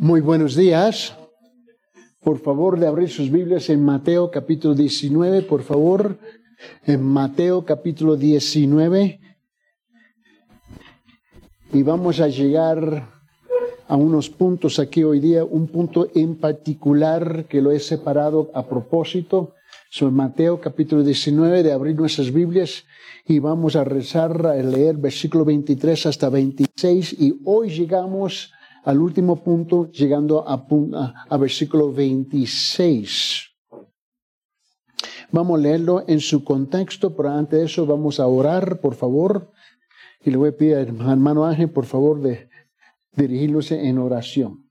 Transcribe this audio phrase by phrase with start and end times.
[0.00, 1.16] Muy buenos días.
[2.22, 6.20] Por favor, de abrir sus Biblias en Mateo capítulo 19, por favor.
[6.86, 9.20] En Mateo capítulo 19.
[11.72, 13.08] Y vamos a llegar
[13.88, 18.68] a unos puntos aquí hoy día, un punto en particular que lo he separado a
[18.68, 19.54] propósito.
[19.90, 22.84] Sobre Mateo capítulo 19, de abrir nuestras Biblias
[23.26, 28.52] y vamos a rezar, a leer versículo 23 hasta 26 y hoy llegamos
[28.84, 33.44] al último punto, llegando a, versículo 26.
[35.30, 39.52] Vamos a leerlo en su contexto, pero antes de eso vamos a orar, por favor.
[40.24, 42.48] Y le voy a pedir al hermano Ángel, por favor, de
[43.12, 44.70] dirigirse en oración.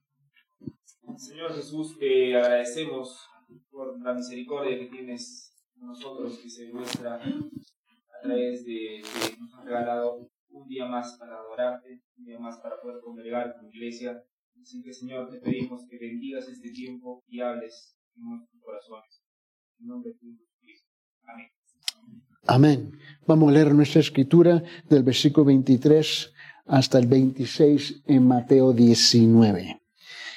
[1.16, 3.28] Señor Jesús, te agradecemos
[3.72, 9.53] por la misericordia que tienes con nosotros, que se muestra a través de que nos
[9.53, 14.24] has regalado un día más para adorarte, un día más para poder congregar con iglesia.
[14.62, 19.23] Así que, Señor, te pedimos que bendigas este tiempo y hables en nuestros corazones.
[19.80, 20.89] En nombre de Jesucristo.
[21.23, 21.52] Amén.
[22.48, 23.00] Amén.
[23.26, 26.34] Vamos a leer nuestra escritura del versículo 23
[26.66, 29.82] hasta el 26 en Mateo 19.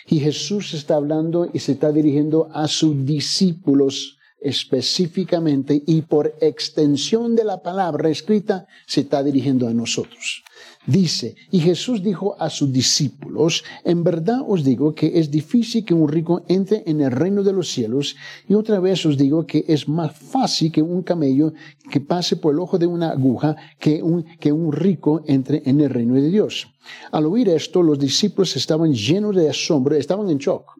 [0.06, 7.36] Y Jesús está hablando y se está dirigiendo a sus discípulos específicamente y por extensión
[7.36, 10.42] de la palabra escrita se está dirigiendo a nosotros.
[10.86, 15.92] Dice, y Jesús dijo a sus discípulos, en verdad os digo que es difícil que
[15.92, 18.16] un rico entre en el reino de los cielos,
[18.48, 21.52] y otra vez os digo que es más fácil que un camello
[21.91, 25.80] que pase por el ojo de una aguja que un, que un rico entre en
[25.83, 26.66] el reino de Dios.
[27.12, 30.72] Al oír esto, los discípulos estaban llenos de asombro, estaban en shock.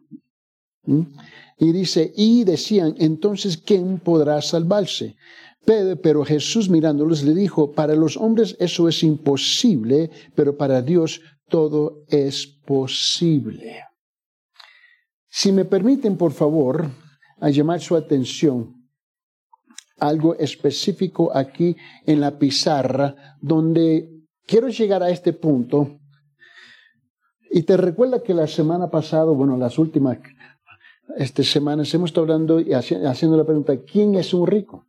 [0.85, 1.01] ¿Mm?
[1.61, 5.15] Y dice, y decían, entonces, ¿quién podrá salvarse?
[5.63, 12.03] Pero Jesús mirándolos le dijo, para los hombres eso es imposible, pero para Dios todo
[12.07, 13.83] es posible.
[15.29, 16.89] Si me permiten, por favor,
[17.39, 18.81] a llamar su atención
[19.99, 24.09] algo específico aquí en la pizarra, donde
[24.47, 25.99] quiero llegar a este punto.
[27.51, 30.17] Y te recuerda que la semana pasada, bueno, las últimas
[31.17, 34.85] estas semanas hemos estado hablando y haciendo la pregunta, ¿quién es un rico?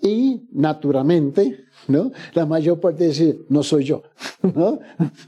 [0.00, 2.10] Y naturalmente, ¿no?
[2.34, 4.02] La mayor parte dice, no soy yo,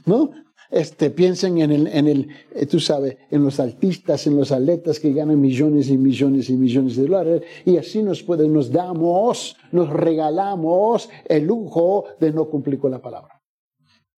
[0.05, 0.31] ¿no?
[0.69, 4.99] Este, piensen en el, en el, eh, tú sabes, en los artistas, en los atletas
[4.99, 9.55] que ganan millones y millones y millones de dólares, y así nos pueden, nos damos,
[9.71, 13.34] nos regalamos el lujo de no cumplir con la palabra.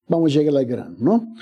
[0.08, 1.36] Vamos a llegar al grano, ¿no?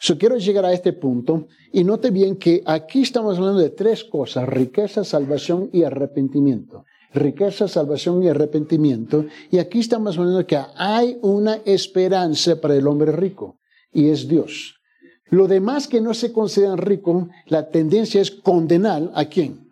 [0.00, 4.02] So, quiero llegar a este punto y note bien que aquí estamos hablando de tres
[4.04, 6.84] cosas, riqueza, salvación y arrepentimiento.
[7.14, 9.24] Riqueza, salvación y arrepentimiento.
[9.50, 13.58] Y aquí estamos hablando de que hay una esperanza para el hombre rico
[13.92, 14.74] y es Dios.
[15.30, 19.68] Lo demás que no se consideran rico, la tendencia es condenar a quién?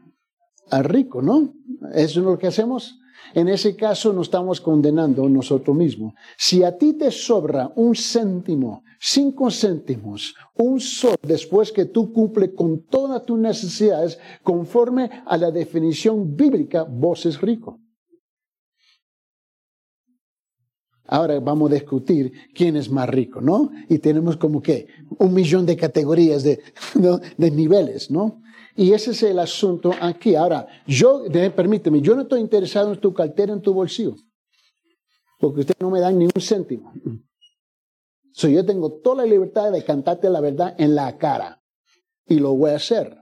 [0.70, 1.52] Al rico, ¿no?
[1.94, 2.98] Eso es lo que hacemos.
[3.34, 6.14] En ese caso no estamos condenando nosotros mismos.
[6.36, 12.50] Si a ti te sobra un céntimo, cinco céntimos, un sol después que tú cumples
[12.56, 17.80] con todas tus necesidades conforme a la definición bíblica, vos es rico.
[21.08, 23.70] Ahora vamos a discutir quién es más rico, ¿no?
[23.88, 24.88] Y tenemos como que
[25.18, 26.60] un millón de categorías de,
[27.36, 28.40] de niveles, ¿no?
[28.76, 30.34] Y ese es el asunto aquí.
[30.34, 34.14] Ahora, yo, permíteme, yo no estoy interesado en tu cartera, en tu bolsillo.
[35.38, 36.92] Porque ustedes no me dan ni un céntimo.
[38.32, 41.62] So, yo tengo toda la libertad de cantarte la verdad en la cara.
[42.26, 43.16] Y lo voy a hacer.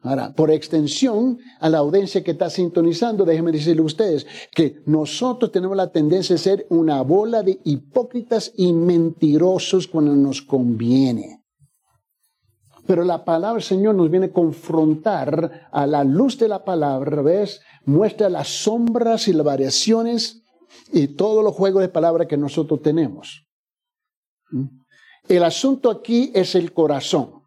[0.00, 5.52] Ahora, por extensión a la audiencia que está sintonizando, déjenme decirle a ustedes que nosotros
[5.52, 11.45] tenemos la tendencia de ser una bola de hipócritas y mentirosos cuando nos conviene.
[12.86, 17.22] Pero la palabra del Señor nos viene a confrontar a la luz de la palabra,
[17.22, 17.60] ¿ves?
[17.84, 20.42] Muestra las sombras y las variaciones
[20.92, 23.46] y todos los juegos de palabra que nosotros tenemos.
[24.50, 24.66] ¿Mm?
[25.28, 27.42] El asunto aquí es el corazón.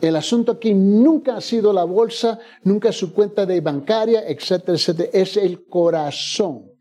[0.00, 5.10] El asunto aquí nunca ha sido la bolsa, nunca su cuenta de bancaria, etcétera, etcétera.
[5.12, 6.75] Es el corazón.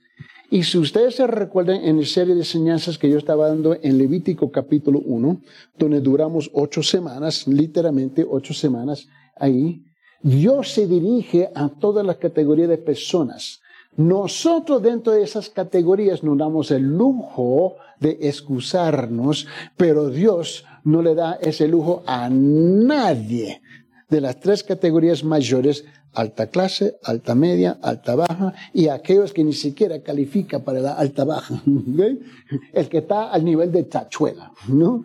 [0.49, 3.97] Y si ustedes se recuerdan en la serie de enseñanzas que yo estaba dando en
[3.97, 5.41] Levítico capítulo 1,
[5.77, 9.83] donde duramos ocho semanas, literalmente ocho semanas ahí,
[10.21, 13.61] Dios se dirige a todas las categorías de personas.
[13.97, 21.15] Nosotros dentro de esas categorías nos damos el lujo de excusarnos, pero Dios no le
[21.15, 23.61] da ese lujo a nadie
[24.09, 29.53] de las tres categorías mayores alta clase, alta media, alta baja y aquellos que ni
[29.53, 31.61] siquiera califica para la alta baja,
[32.73, 35.03] el que está al nivel de tachuela, ¿no?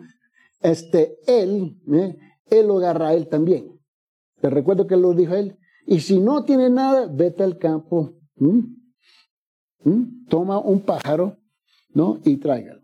[0.61, 2.17] este, él, ¿eh?
[2.49, 3.79] él lo agarra a él también.
[4.39, 5.57] Te recuerdo que lo dijo él.
[5.85, 8.13] Y si no tiene nada, vete al campo,
[10.29, 11.37] toma un pájaro,
[11.93, 12.19] ¿no?
[12.23, 12.81] Y tráigalo.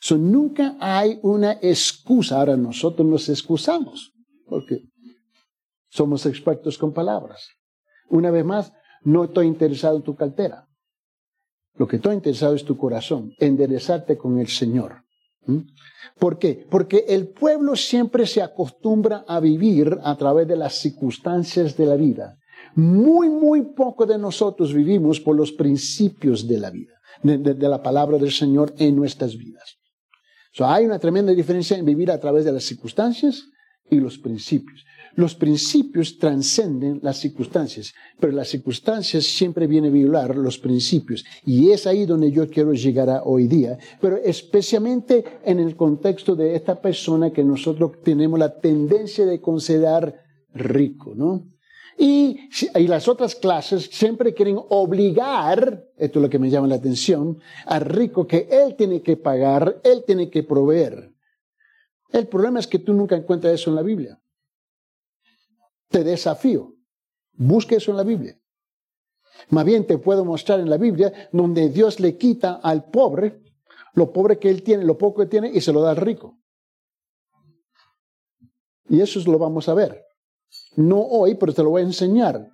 [0.00, 2.38] So, nunca hay una excusa.
[2.38, 4.12] Ahora nosotros nos excusamos
[4.46, 4.82] porque
[5.94, 7.50] somos expertos con palabras.
[8.10, 8.72] Una vez más,
[9.04, 10.66] no estoy interesado en tu cartera.
[11.76, 15.04] Lo que estoy interesado es tu corazón, enderezarte con el Señor.
[16.18, 16.66] ¿Por qué?
[16.68, 21.96] Porque el pueblo siempre se acostumbra a vivir a través de las circunstancias de la
[21.96, 22.38] vida.
[22.74, 28.18] Muy, muy poco de nosotros vivimos por los principios de la vida, de, la palabra
[28.18, 29.76] del Señor en nuestras vidas.
[30.58, 33.44] hay una tremenda diferencia en vivir a través de las circunstancias
[33.90, 34.84] y los principios.
[35.16, 41.24] Los principios trascenden las circunstancias, pero las circunstancias siempre vienen a violar los principios.
[41.46, 46.34] Y es ahí donde yo quiero llegar a hoy día, pero especialmente en el contexto
[46.34, 50.20] de esta persona que nosotros tenemos la tendencia de considerar
[50.52, 51.46] rico, ¿no?
[51.96, 56.74] Y, y, las otras clases siempre quieren obligar, esto es lo que me llama la
[56.74, 61.13] atención, al rico que él tiene que pagar, él tiene que proveer.
[62.14, 64.20] El problema es que tú nunca encuentras eso en la Biblia
[65.94, 66.74] te desafío.
[67.34, 68.36] Busque eso en la Biblia.
[69.50, 73.40] Más bien te puedo mostrar en la Biblia donde Dios le quita al pobre
[73.94, 76.38] lo pobre que él tiene, lo poco que tiene y se lo da al rico.
[78.88, 80.04] Y eso lo vamos a ver.
[80.76, 82.48] No hoy, pero te lo voy a enseñar.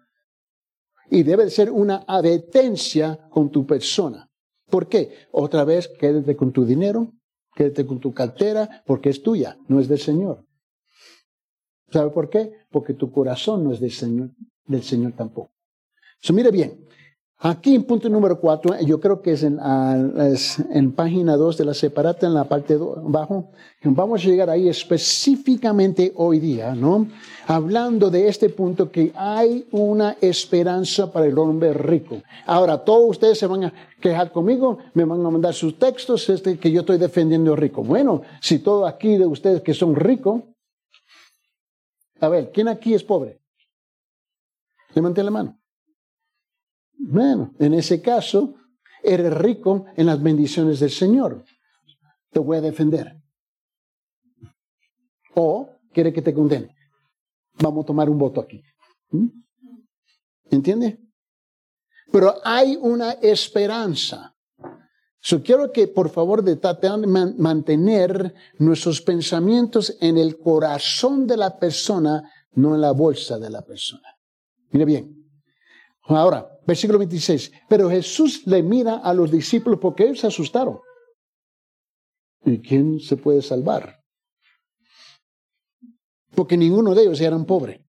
[1.08, 4.30] Y debe ser una advertencia con tu persona.
[4.68, 5.28] ¿Por qué?
[5.32, 7.14] Otra vez, quédate con tu dinero,
[7.54, 10.46] quédate con tu cartera, porque es tuya, no es del Señor.
[11.90, 12.52] ¿Sabe por qué?
[12.70, 14.30] Porque tu corazón no es del Señor,
[14.66, 15.52] del Señor tampoco.
[16.20, 16.86] So, mire bien,
[17.40, 22.26] aquí en punto número cuatro, yo creo que es en, página dos de la separata,
[22.26, 23.50] en la parte de abajo,
[23.82, 27.08] vamos a llegar ahí específicamente hoy día, ¿no?
[27.46, 32.22] Hablando de este punto que hay una esperanza para el hombre rico.
[32.46, 36.58] Ahora, todos ustedes se van a quejar conmigo, me van a mandar sus textos, este
[36.58, 37.82] que yo estoy defendiendo rico.
[37.82, 40.42] Bueno, si todos aquí de ustedes que son ricos,
[42.20, 43.40] a ver, ¿quién aquí es pobre?
[44.94, 45.59] Levante la mano.
[47.02, 48.56] Bueno, en ese caso,
[49.02, 51.44] eres rico en las bendiciones del Señor.
[52.30, 53.16] Te voy a defender.
[55.34, 56.76] O quiere que te condene.
[57.58, 58.62] Vamos a tomar un voto aquí.
[59.10, 59.28] ¿Mm?
[60.50, 61.00] ¿Entiende?
[62.12, 64.36] Pero hay una esperanza.
[65.22, 66.58] Yo quiero que por favor de
[67.38, 73.62] mantener nuestros pensamientos en el corazón de la persona, no en la bolsa de la
[73.62, 74.16] persona.
[74.70, 75.19] Mire bien.
[76.16, 77.52] Ahora, versículo 26.
[77.68, 80.80] Pero Jesús le mira a los discípulos porque ellos se asustaron.
[82.44, 84.00] ¿Y quién se puede salvar?
[86.34, 87.86] Porque ninguno de ellos eran pobre.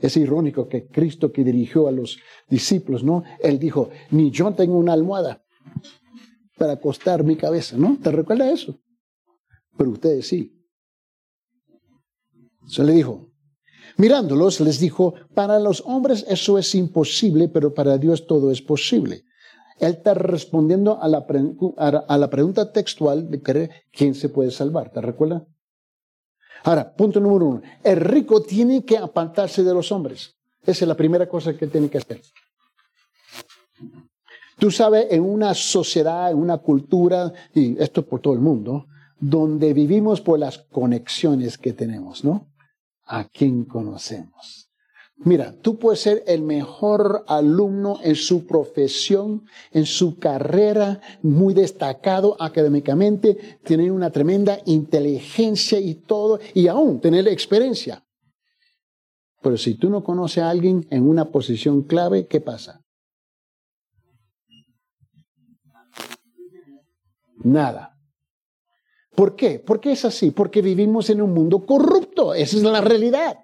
[0.00, 2.18] Es irónico que Cristo que dirigió a los
[2.48, 3.24] discípulos, ¿no?
[3.40, 5.44] Él dijo, ni yo tengo una almohada
[6.56, 7.98] para acostar mi cabeza, ¿no?
[8.00, 8.80] ¿Te recuerda eso?
[9.76, 10.54] Pero ustedes sí.
[12.66, 13.27] Se le dijo,
[13.98, 19.24] mirándolos, les dijo, para los hombres eso es imposible, pero para Dios todo es posible.
[19.78, 25.46] Él está respondiendo a la, pregunta textual de quién se puede salvar, ¿te recuerda?
[26.64, 30.34] Ahora, punto número uno, el rico tiene que apartarse de los hombres.
[30.62, 32.20] Esa es la primera cosa que tiene que hacer.
[34.58, 38.86] Tú sabes, en una sociedad, en una cultura, y esto por todo el mundo,
[39.20, 42.48] donde vivimos por las conexiones que tenemos, ¿no?
[43.08, 44.70] A quién conocemos.
[45.16, 52.36] Mira, tú puedes ser el mejor alumno en su profesión, en su carrera, muy destacado
[52.40, 58.04] académicamente, tener una tremenda inteligencia y todo, y aún tener experiencia.
[59.42, 62.84] Pero si tú no conoces a alguien en una posición clave, ¿qué pasa?
[67.44, 67.97] nada.
[69.18, 69.58] ¿Por qué?
[69.58, 73.36] Porque es así, porque vivimos en un mundo corrupto, esa es la realidad.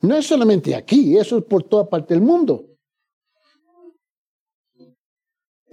[0.00, 2.70] No es solamente aquí, eso es por toda parte del mundo.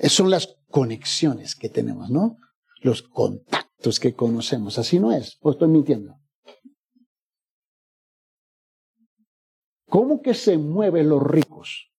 [0.04, 2.40] son las conexiones que tenemos, ¿no?
[2.82, 4.78] Los contactos que conocemos.
[4.78, 6.20] Así no es, o estoy mintiendo.
[9.88, 11.90] ¿Cómo que se mueven los ricos?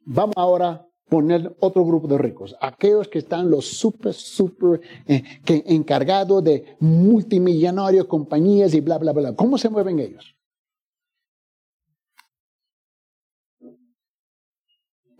[0.00, 5.22] Vamos ahora poner otro grupo de ricos, aquellos que están los super, super eh,
[5.66, 9.34] encargados de multimillonarios, compañías y bla, bla, bla.
[9.34, 10.34] ¿Cómo se mueven ellos?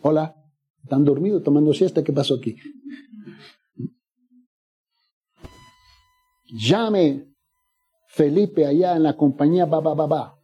[0.02, 0.36] Hola,
[0.82, 2.02] ¿están dormidos tomando siesta?
[2.02, 2.56] ¿Qué pasó aquí?
[6.48, 7.32] Llame
[8.06, 10.38] Felipe allá en la compañía, ba, ba, ba, ba,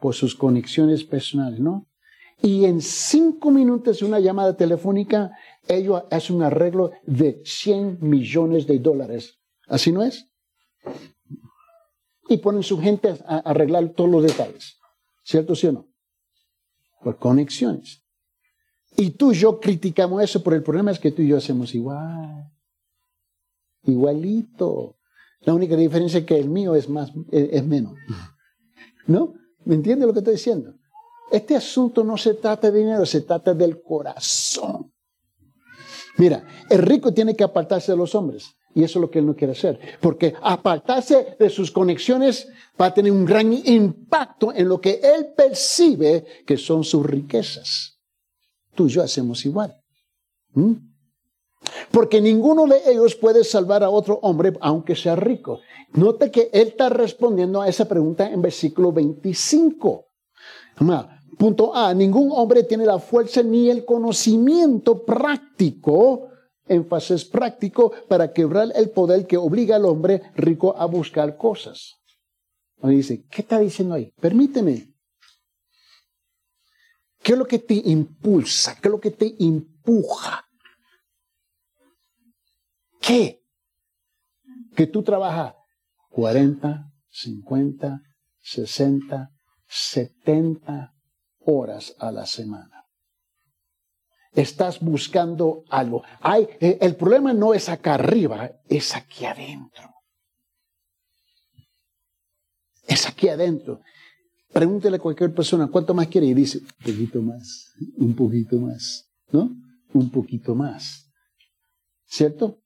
[0.00, 1.91] por sus conexiones personales, ¿no?
[2.40, 5.32] Y en cinco minutos de una llamada telefónica,
[5.68, 9.38] ellos hacen un arreglo de 100 millones de dólares.
[9.68, 10.28] ¿Así no es?
[12.28, 14.78] Y ponen su gente a arreglar todos los detalles.
[15.22, 15.88] ¿Cierto, sí o no?
[17.02, 18.02] Por conexiones.
[18.96, 21.74] Y tú y yo criticamos eso, pero el problema es que tú y yo hacemos
[21.74, 22.50] igual.
[23.84, 24.98] Igualito.
[25.40, 27.94] La única diferencia es que el mío es más, es, menos.
[29.06, 29.34] ¿No?
[29.64, 30.74] ¿Me entiendes lo que estoy diciendo?
[31.32, 34.92] Este asunto no se trata de dinero, se trata del corazón.
[36.18, 38.54] Mira, el rico tiene que apartarse de los hombres.
[38.74, 39.78] Y eso es lo que él no quiere hacer.
[40.00, 42.48] Porque apartarse de sus conexiones
[42.80, 47.98] va a tener un gran impacto en lo que él percibe que son sus riquezas.
[48.74, 49.74] Tú y yo hacemos igual.
[51.90, 55.60] Porque ninguno de ellos puede salvar a otro hombre aunque sea rico.
[55.94, 60.06] Note que él está respondiendo a esa pregunta en versículo 25.
[61.38, 66.28] Punto A, ningún hombre tiene la fuerza ni el conocimiento práctico,
[66.66, 71.94] énfasis práctico, para quebrar el poder que obliga al hombre rico a buscar cosas.
[72.82, 74.12] Y dice, ¿qué está diciendo ahí?
[74.20, 74.92] Permíteme.
[77.22, 78.74] ¿Qué es lo que te impulsa?
[78.80, 80.44] ¿Qué es lo que te empuja?
[83.00, 83.42] ¿Qué?
[84.74, 85.54] Que tú trabajas
[86.10, 88.02] 40, 50,
[88.40, 89.30] 60,
[89.66, 90.91] 70
[91.46, 92.84] horas a la semana.
[94.32, 96.02] Estás buscando algo.
[96.20, 99.90] Hay, eh, el problema no es acá arriba, es aquí adentro.
[102.86, 103.80] Es aquí adentro.
[104.52, 109.10] Pregúntele a cualquier persona cuánto más quiere y dice, un poquito más, un poquito más,
[109.30, 109.50] ¿no?
[109.94, 111.10] Un poquito más.
[112.06, 112.58] ¿Cierto?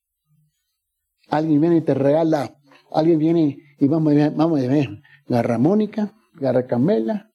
[1.29, 2.57] Alguien viene y te regala,
[2.93, 7.31] alguien viene y vamos, vamos a ver, garra Mónica, garra Camela,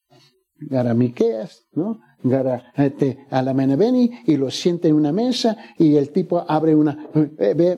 [0.61, 2.01] garra Miqueas, ¿no?
[2.23, 6.75] Gara este, a la Menebeni y lo siente en una mesa y el tipo abre
[6.75, 7.77] una, ve,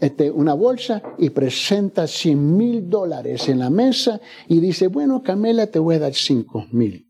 [0.00, 5.66] este, una bolsa y presenta 100 mil dólares en la mesa y dice, bueno, Camela,
[5.66, 7.06] te voy a dar 5 mil.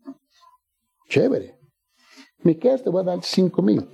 [1.09, 1.57] Chévere.
[2.43, 3.87] Miqueas, te voy a dar 5 mil.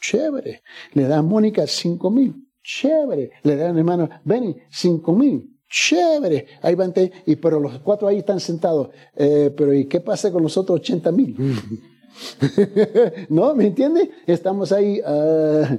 [0.00, 0.62] Chévere.
[0.92, 2.34] Le da a Mónica 5 mil.
[2.62, 3.32] Chévere.
[3.42, 5.51] Le da al hermano Benny 5 mil.
[5.72, 6.46] Chévere.
[6.60, 6.92] Ahí van,
[7.24, 8.90] y pero los cuatro ahí están sentados.
[9.16, 11.34] Eh, pero ¿y qué pasa con los otros 80 mil?
[13.30, 13.54] ¿No?
[13.54, 14.10] ¿Me entiende?
[14.26, 15.00] Estamos ahí.
[15.04, 15.78] Ah,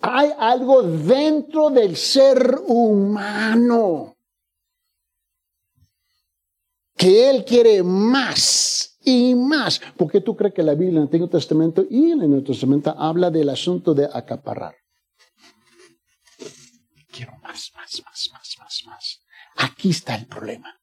[0.00, 4.16] hay algo dentro del ser humano
[6.96, 9.82] que Él quiere más y más.
[9.98, 12.46] ¿Por qué tú crees que la Biblia en el Antiguo Testamento y en el Nuevo
[12.46, 14.74] Testamento habla del asunto de acaparar?
[17.12, 18.29] Quiero más, más, más, más, más, más.
[19.60, 20.74] Aquí está el problema.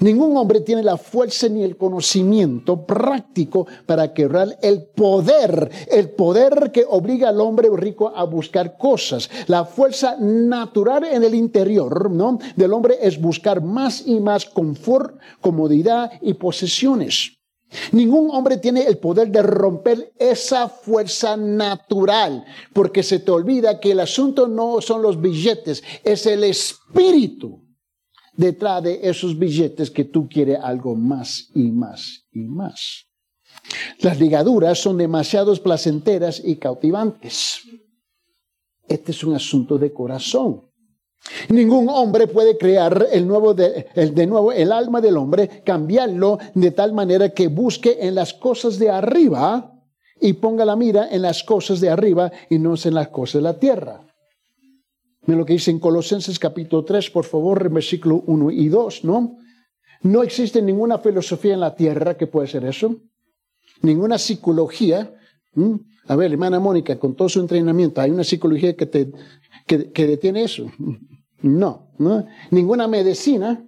[0.00, 6.70] Ningún hombre tiene la fuerza ni el conocimiento práctico para quebrar el poder, el poder
[6.72, 9.28] que obliga al hombre rico a buscar cosas.
[9.48, 12.38] La fuerza natural en el interior ¿no?
[12.54, 17.39] del hombre es buscar más y más confort, comodidad y posesiones.
[17.92, 23.92] Ningún hombre tiene el poder de romper esa fuerza natural, porque se te olvida que
[23.92, 27.64] el asunto no son los billetes, es el espíritu
[28.32, 33.06] detrás de esos billetes que tú quieres algo más y más y más.
[34.00, 37.60] Las ligaduras son demasiado placenteras y cautivantes.
[38.88, 40.69] Este es un asunto de corazón.
[41.48, 46.38] Ningún hombre puede crear el nuevo de, el, de nuevo el alma del hombre, cambiarlo
[46.54, 49.74] de tal manera que busque en las cosas de arriba
[50.20, 53.42] y ponga la mira en las cosas de arriba y no en las cosas de
[53.42, 54.06] la tierra.
[55.22, 59.04] Miren lo que dice en Colosenses capítulo 3, por favor, en versículo 1 y 2,
[59.04, 59.36] ¿no?
[60.02, 62.96] No existe ninguna filosofía en la tierra que pueda ser eso,
[63.82, 65.14] ninguna psicología.
[66.06, 69.12] A ver, hermana Mónica, con todo su entrenamiento, ¿hay una psicología que, te,
[69.66, 70.70] que, detiene eso?
[71.42, 71.92] No.
[72.50, 73.66] Ninguna medicina.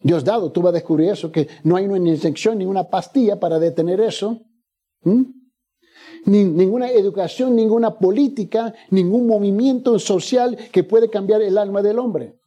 [0.00, 3.58] Dios dado, tú vas a descubrir eso, que no hay una inyección, ninguna pastilla para
[3.58, 4.40] detener eso
[6.26, 12.38] ninguna educación, ninguna política, ningún movimiento social que puede cambiar el alma del hombre.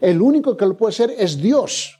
[0.00, 1.98] El único que lo puede hacer es Dios.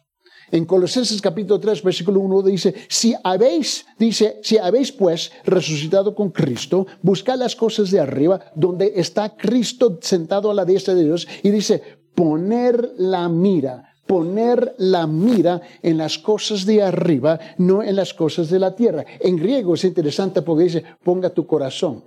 [0.55, 6.31] En Colosenses capítulo 3, versículo 1 dice, si habéis, dice, si habéis pues resucitado con
[6.31, 11.27] Cristo, buscad las cosas de arriba, donde está Cristo sentado a la diestra de Dios,
[11.43, 11.83] y dice,
[12.15, 18.51] poner la mira poner la mira en las cosas de arriba, no en las cosas
[18.51, 19.03] de la tierra.
[19.19, 22.05] En griego es interesante porque dice, ponga tu corazón.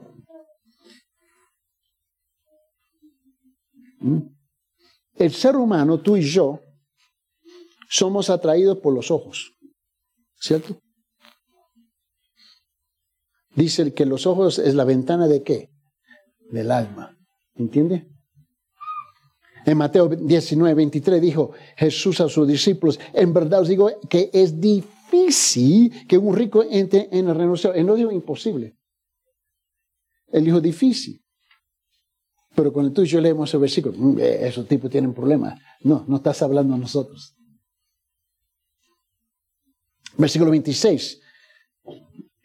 [4.00, 4.20] ¿Mm?
[5.16, 6.60] El ser humano, tú y yo,
[7.90, 9.54] somos atraídos por los ojos,
[10.40, 10.80] ¿cierto?
[13.56, 15.72] Dice que los ojos es la ventana de qué?
[16.52, 17.18] Del alma.
[17.56, 18.08] ¿Entiende?
[19.66, 24.62] En Mateo 19, 23 dijo Jesús a sus discípulos, en verdad os digo que es
[24.62, 28.78] difícil que un rico entre en el reino Él no dijo imposible.
[30.28, 31.22] Él dijo difícil.
[32.56, 35.60] Pero cuando tú y yo leemos ese versículo, mm, esos tipos tienen problemas.
[35.82, 37.37] No, no estás hablando a nosotros.
[40.18, 41.22] Versículo 26.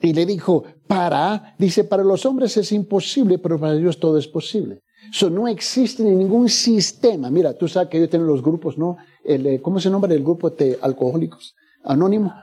[0.00, 4.26] Y le dijo, para, dice, para los hombres es imposible, pero para Dios todo es
[4.26, 4.82] posible.
[5.10, 7.30] Eso no existe ningún sistema.
[7.30, 8.96] Mira, tú sabes que ellos tienen los grupos, ¿no?
[9.24, 11.54] Eh, ¿Cómo se nombra el grupo de alcohólicos?
[11.84, 12.34] Anónimo.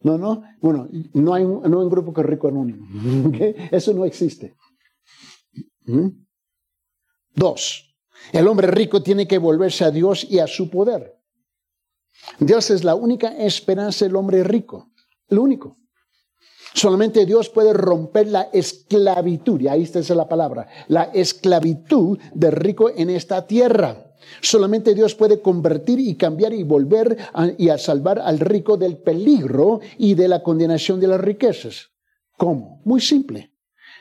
[0.00, 0.42] No, no.
[0.60, 2.86] Bueno, no hay un, no hay un grupo que es rico anónimo.
[3.70, 4.54] Eso no existe.
[5.86, 6.08] ¿Mm?
[7.34, 7.94] Dos.
[8.32, 11.13] El hombre rico tiene que volverse a Dios y a su poder.
[12.38, 14.90] Dios es la única esperanza del hombre rico.
[15.28, 15.76] Lo único.
[16.74, 22.90] Solamente Dios puede romper la esclavitud, y ahí está la palabra, la esclavitud del rico
[22.90, 24.12] en esta tierra.
[24.40, 27.16] Solamente Dios puede convertir y cambiar y volver
[27.58, 31.90] y a salvar al rico del peligro y de la condenación de las riquezas.
[32.36, 32.80] ¿Cómo?
[32.84, 33.52] Muy simple.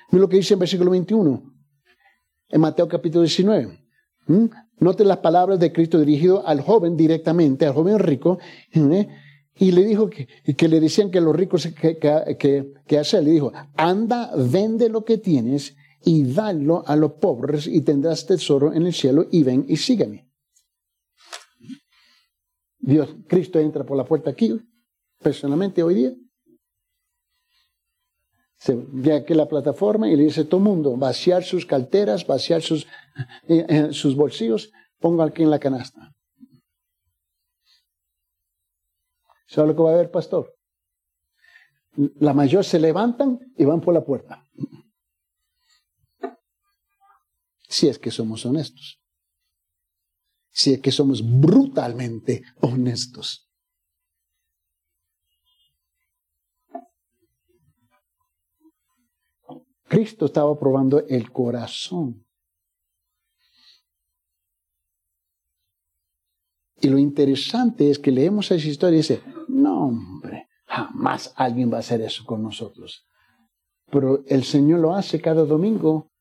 [0.09, 1.43] Mira lo que dice en versículo 21,
[2.49, 3.79] en Mateo capítulo 19.
[4.27, 4.45] ¿Mm?
[4.83, 8.39] Note las palabras de Cristo dirigido al joven directamente, al joven rico.
[8.71, 9.07] ¿eh?
[9.55, 13.23] Y le dijo que, que, le decían que los ricos que, que, que hacer.
[13.23, 18.73] Le dijo, anda, vende lo que tienes y dalo a los pobres y tendrás tesoro
[18.73, 20.29] en el cielo y ven y sígueme.
[22.79, 24.59] Dios, Cristo entra por la puerta aquí,
[25.19, 26.13] personalmente hoy día.
[28.63, 28.71] Se
[29.13, 32.87] aquí la plataforma y le dice a todo mundo, vaciar sus carteras, vaciar sus,
[33.49, 36.13] eh, eh, sus bolsillos, ponga aquí en la canasta.
[39.47, 40.55] ¿Sabe lo que va a haber, pastor?
[42.21, 44.47] La mayor se levantan y van por la puerta.
[47.67, 49.01] Si es que somos honestos.
[50.51, 53.49] Si es que somos brutalmente honestos.
[59.93, 62.25] Cristo estaba probando el corazón.
[66.81, 71.77] Y lo interesante es que leemos esa historia y dice, no hombre, jamás alguien va
[71.77, 73.07] a hacer eso con nosotros.
[73.91, 76.11] Pero el Señor lo hace cada domingo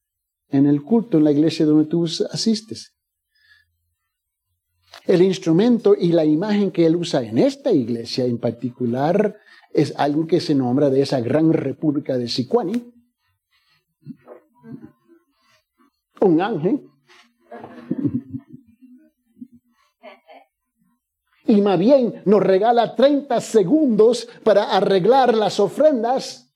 [0.48, 2.94] en el culto, en la iglesia donde tú asistes.
[5.06, 9.38] El instrumento y la imagen que Él usa en esta iglesia en particular
[9.72, 12.91] es algo que se nombra de esa gran república de Sicuani.
[16.22, 16.92] Un ángel
[21.52, 26.54] y más bien nos regala 30 segundos para arreglar las ofrendas.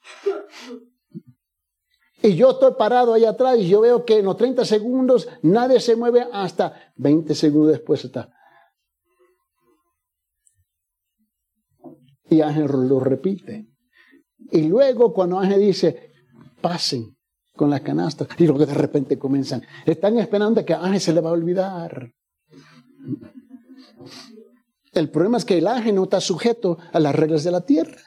[2.23, 5.81] Y yo estoy parado ahí atrás y yo veo que en los 30 segundos nadie
[5.81, 8.33] se mueve hasta 20 segundos después está.
[12.29, 13.69] Y Ángel lo repite.
[14.51, 16.13] Y luego cuando Ángel dice,
[16.61, 17.16] pasen
[17.57, 21.31] con la canasta, y luego de repente comienzan, están esperando que Ángel se le va
[21.31, 22.13] a olvidar.
[24.93, 28.01] El problema es que el ángel no está sujeto a las reglas de la tierra.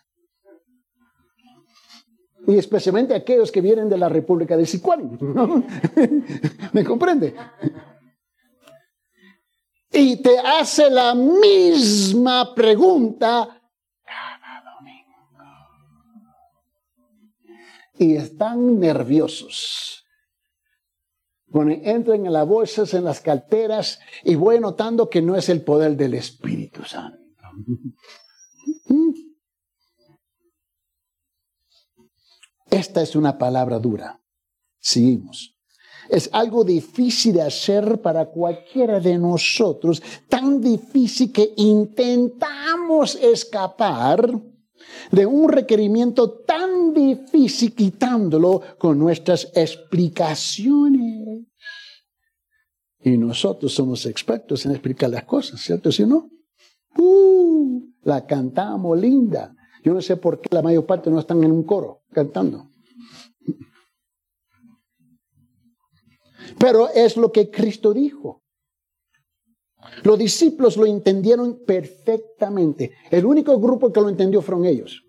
[2.48, 5.20] Y especialmente aquellos que vienen de la República de Sicuán.
[6.74, 7.36] ¿Me comprende?
[9.92, 13.59] Y te hace la misma pregunta
[18.00, 20.00] Y están nerviosos
[21.52, 25.64] cuando entran en las bolsas, en las carteras, y voy notando que no es el
[25.64, 27.18] poder del Espíritu Santo.
[32.70, 34.22] Esta es una palabra dura.
[34.80, 35.56] Seguimos.
[36.08, 44.40] Es algo difícil de hacer para cualquiera de nosotros, tan difícil que intentamos escapar
[45.12, 51.46] de un requerimiento tan difícil quitándolo con nuestras explicaciones.
[53.02, 55.92] Y nosotros somos expertos en explicar las cosas, ¿cierto?
[55.92, 56.30] Si no,
[56.98, 59.56] uh, la cantamos linda.
[59.84, 62.70] Yo no sé por qué la mayor parte no están en un coro cantando.
[66.60, 68.44] Pero es lo que Cristo dijo.
[70.04, 72.94] Los discípulos lo entendieron perfectamente.
[73.10, 75.04] El único grupo que lo entendió fueron ellos.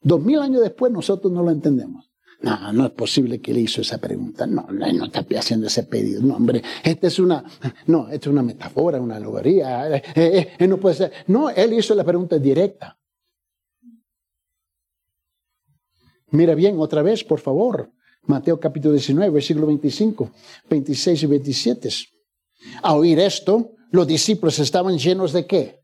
[0.00, 2.10] Dos mil años después nosotros no lo entendemos.
[2.40, 4.46] No, no es posible que le hizo esa pregunta.
[4.46, 6.22] No, no, no está haciendo ese pedido.
[6.22, 7.42] No, hombre, esta es una,
[7.86, 9.96] no, esta es una metáfora, una alegoría.
[9.96, 11.12] Eh, eh, eh, no puede ser.
[11.26, 12.98] No, él hizo la pregunta directa.
[16.30, 17.90] Mira bien otra vez, por favor.
[18.26, 20.30] Mateo capítulo 19, versículo 25,
[20.68, 21.88] 26 y 27.
[22.82, 25.80] A oír esto, los discípulos estaban llenos de qué?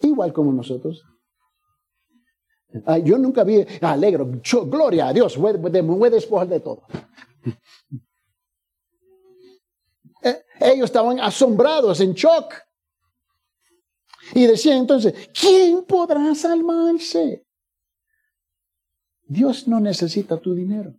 [0.00, 1.02] Igual como nosotros.
[3.04, 4.28] yo nunca vi, alegro,
[4.66, 6.82] gloria a Dios, me voy a despojar de todo.
[10.24, 12.54] Eh, ellos estaban asombrados, en shock.
[14.34, 17.44] Y decían entonces, ¿quién podrá salvarse?
[19.24, 20.94] Dios no necesita tu dinero.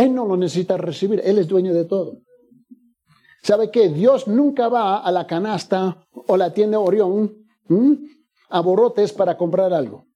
[0.00, 2.22] Él no lo necesita recibir, Él es dueño de todo.
[3.42, 7.36] ¿Sabe que Dios nunca va a la canasta o la tienda Orión
[8.48, 10.06] a borrotes para comprar algo?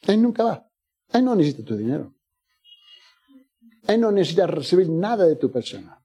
[0.00, 0.66] Él nunca va.
[1.12, 2.14] Él no necesita tu dinero.
[3.86, 6.02] Él no necesita recibir nada de tu persona.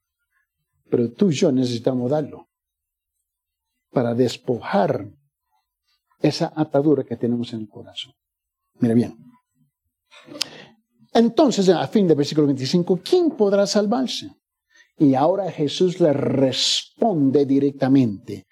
[0.90, 2.50] Pero tú y yo necesitamos darlo
[3.90, 5.10] para despojar
[6.18, 8.12] esa atadura que tenemos en el corazón.
[8.74, 9.29] Mira bien.
[11.12, 14.30] Entonces, a fin del versículo 25, ¿quién podrá salvarse?
[14.96, 18.46] Y ahora Jesús le responde directamente.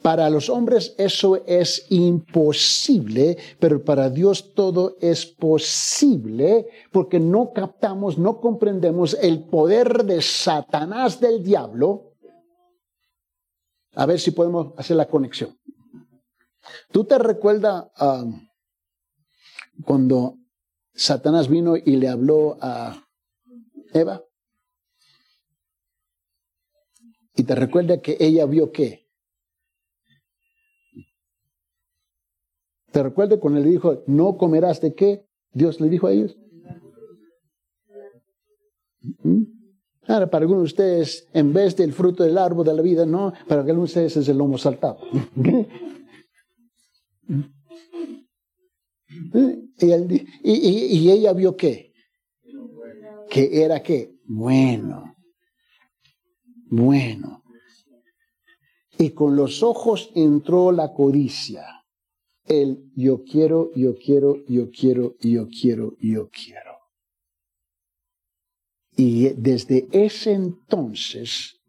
[0.00, 8.16] Para los hombres eso es imposible, pero para Dios todo es posible porque no captamos,
[8.16, 12.12] no comprendemos el poder de Satanás del diablo.
[13.96, 15.58] A ver si podemos hacer la conexión.
[16.92, 18.24] ¿Tú te recuerdas ah,
[19.84, 20.37] cuando
[20.98, 23.06] Satanás vino y le habló a
[23.94, 24.24] Eva.
[27.36, 29.06] Y te recuerda que ella vio qué.
[32.90, 35.24] ¿Te recuerda cuando le dijo, no comerás de qué?
[35.52, 36.36] Dios le dijo a ellos.
[39.22, 39.44] ¿Mm?
[40.08, 43.32] Ahora, para algunos de ustedes, en vez del fruto del árbol de la vida, no,
[43.46, 44.98] para algunos de ustedes es el lomo saltado.
[49.08, 51.92] Y, ella vio qué?
[53.30, 54.14] Que era qué?
[54.24, 55.16] Bueno.
[56.70, 57.42] Bueno.
[58.98, 61.64] Y con los ojos entró la codicia.
[62.44, 66.78] El yo quiero, yo quiero, yo quiero, yo quiero, yo quiero.
[68.96, 71.60] Y desde ese entonces,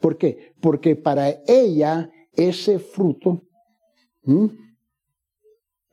[0.00, 0.52] ¿por qué?
[0.60, 3.42] Porque para ella ese fruto,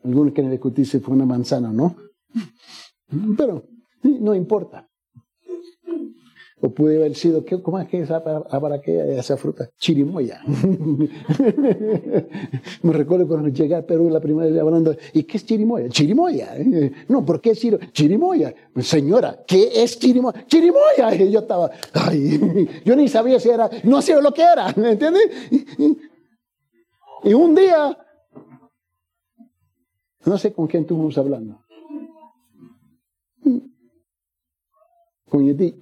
[0.03, 1.95] algunos quieren discutir si fue una manzana o no.
[3.38, 3.63] Pero
[4.03, 4.85] no importa.
[6.62, 9.69] O puede haber sido, ¿cómo es que es para, qué esa fruta?
[9.77, 10.41] Chirimoya.
[12.83, 15.88] Me recuerdo cuando llegué a Perú la primera vez hablando, ¿y qué es chirimoya?
[15.88, 16.57] Chirimoya.
[17.07, 18.53] No, ¿por qué chirimoya?
[18.81, 20.45] Señora, ¿qué es chirimoya?
[20.47, 21.15] Chirimoya.
[21.15, 25.29] Y yo estaba, ay, yo ni sabía si era, no sabía lo que era, ¿entiendes?
[27.23, 27.97] Y un día
[30.25, 31.63] no sé con quién estuvimos hablando.
[35.29, 35.75] Con Yeti.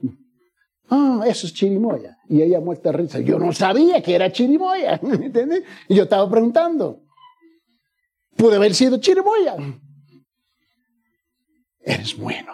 [0.89, 2.17] Ah, eso es chirimoya.
[2.29, 3.19] Y ella muerta risa.
[3.19, 4.95] Yo no sabía que era chirimoya.
[5.03, 5.63] ¿Entiendes?
[5.87, 7.03] Y yo estaba preguntando.
[8.35, 9.57] Puede haber sido chirimoya.
[11.79, 12.53] Eres bueno.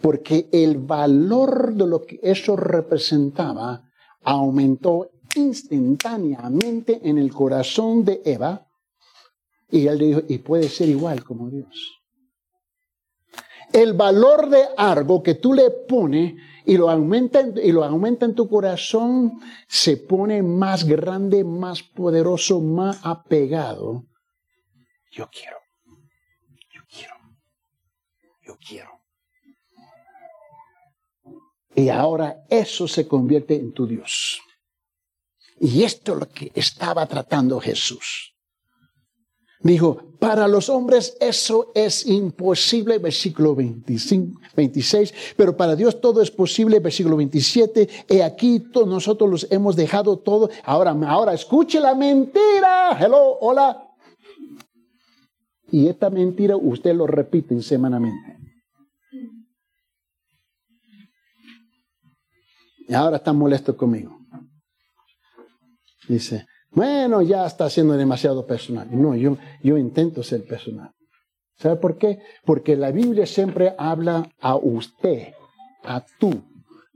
[0.00, 3.90] Porque el valor de lo que eso representaba
[4.22, 8.63] aumentó instantáneamente en el corazón de Eva
[9.70, 12.00] y él dijo, y puede ser igual como Dios.
[13.72, 18.34] El valor de algo que tú le pones y lo aumenta, y lo aumenta en
[18.34, 24.06] tu corazón, se pone más grande, más poderoso, más apegado.
[25.10, 25.58] Yo quiero,
[26.72, 27.14] yo quiero,
[28.42, 28.90] yo quiero.
[31.74, 34.40] Y ahora eso se convierte en tu Dios.
[35.58, 38.33] Y esto es lo que estaba tratando Jesús.
[39.64, 46.30] Dijo, para los hombres eso es imposible, versículo 25, 26, pero para Dios todo es
[46.30, 47.88] posible, versículo 27.
[48.08, 50.50] He aquí todos nosotros los hemos dejado todo.
[50.64, 52.94] Ahora, ahora escuche la mentira.
[53.00, 53.88] Hello, hola.
[55.70, 58.38] Y esta mentira usted lo repite semanalmente.
[62.86, 64.14] Y ahora está molesto conmigo.
[66.06, 68.88] Dice, bueno, ya está siendo demasiado personal.
[68.90, 70.90] No, yo, yo intento ser personal.
[71.56, 72.18] ¿Sabe por qué?
[72.44, 75.34] Porque la Biblia siempre habla a usted,
[75.84, 76.42] a tú,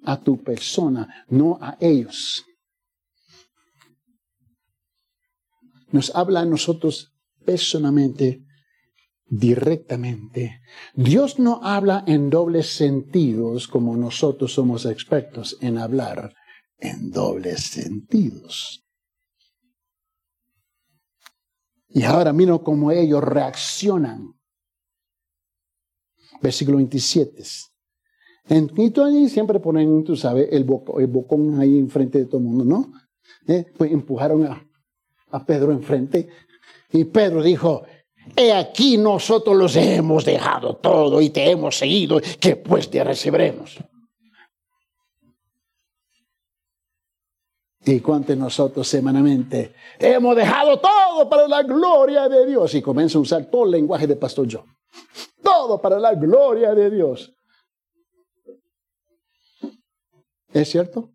[0.05, 2.45] a tu persona, no a ellos.
[5.91, 7.13] Nos habla a nosotros
[7.45, 8.43] personalmente,
[9.27, 10.61] directamente.
[10.95, 16.35] Dios no habla en dobles sentidos como nosotros somos expertos en hablar
[16.79, 18.88] en dobles sentidos.
[21.89, 24.35] Y ahora miro cómo ellos reaccionan.
[26.41, 27.43] Versículo 27.
[28.51, 30.67] En Quito allí siempre ponen, tú sabes, el,
[30.99, 32.93] el bocón ahí enfrente de todo el mundo, ¿no?
[33.47, 33.67] ¿Eh?
[33.77, 34.67] Pues empujaron a,
[35.31, 36.29] a Pedro enfrente
[36.93, 37.83] y Pedro dijo,
[38.37, 43.79] he aquí nosotros los hemos dejado todo y te hemos seguido, que pues te recibiremos.
[47.85, 52.75] Y cuántos nosotros semanalmente hemos dejado todo para la gloria de Dios.
[52.75, 54.67] Y comienza a usar todo el lenguaje de Pastor John.
[55.43, 57.35] Todo para la gloria de Dios.
[60.53, 61.13] ¿Es cierto?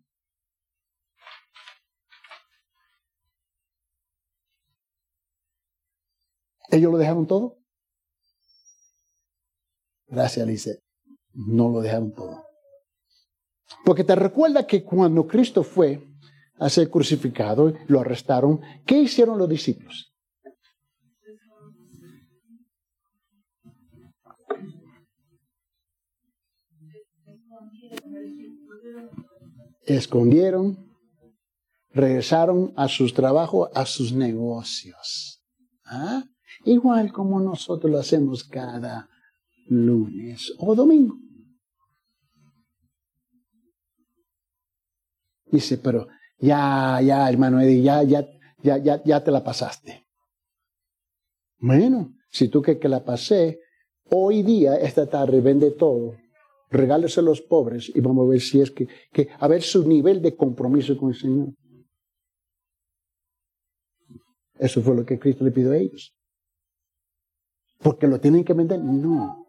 [6.70, 7.58] ¿Ellos lo dejaron todo?
[10.06, 10.82] Gracias, Alice.
[11.32, 12.44] No lo dejaron todo.
[13.84, 16.02] Porque te recuerda que cuando Cristo fue
[16.58, 20.12] a ser crucificado, lo arrestaron, ¿qué hicieron los discípulos?
[29.86, 30.88] Escondieron,
[31.90, 35.42] regresaron a sus trabajos, a sus negocios.
[35.84, 36.24] ¿Ah?
[36.64, 39.08] igual como nosotros lo hacemos cada
[39.66, 41.16] lunes o domingo.
[45.46, 46.08] Dice, pero
[46.44, 48.26] ya, ya, hermano Eddie, ya, ya,
[48.62, 50.06] ya, ya, ya te la pasaste.
[51.58, 53.60] Bueno, si tú que, que la pasé,
[54.10, 56.16] hoy día, esta tarde, vende todo,
[56.70, 59.86] regálese a los pobres y vamos a ver si es que, que, a ver su
[59.86, 61.48] nivel de compromiso con el Señor.
[64.58, 66.14] Eso fue lo que Cristo le pidió a ellos
[67.84, 68.80] porque lo tienen que vender.
[68.80, 69.46] No.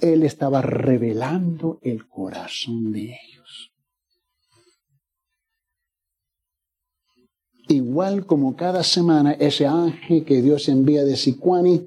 [0.00, 3.73] Él estaba revelando el corazón de ellos.
[7.68, 11.86] Igual como cada semana ese ángel que Dios envía de Sicuani,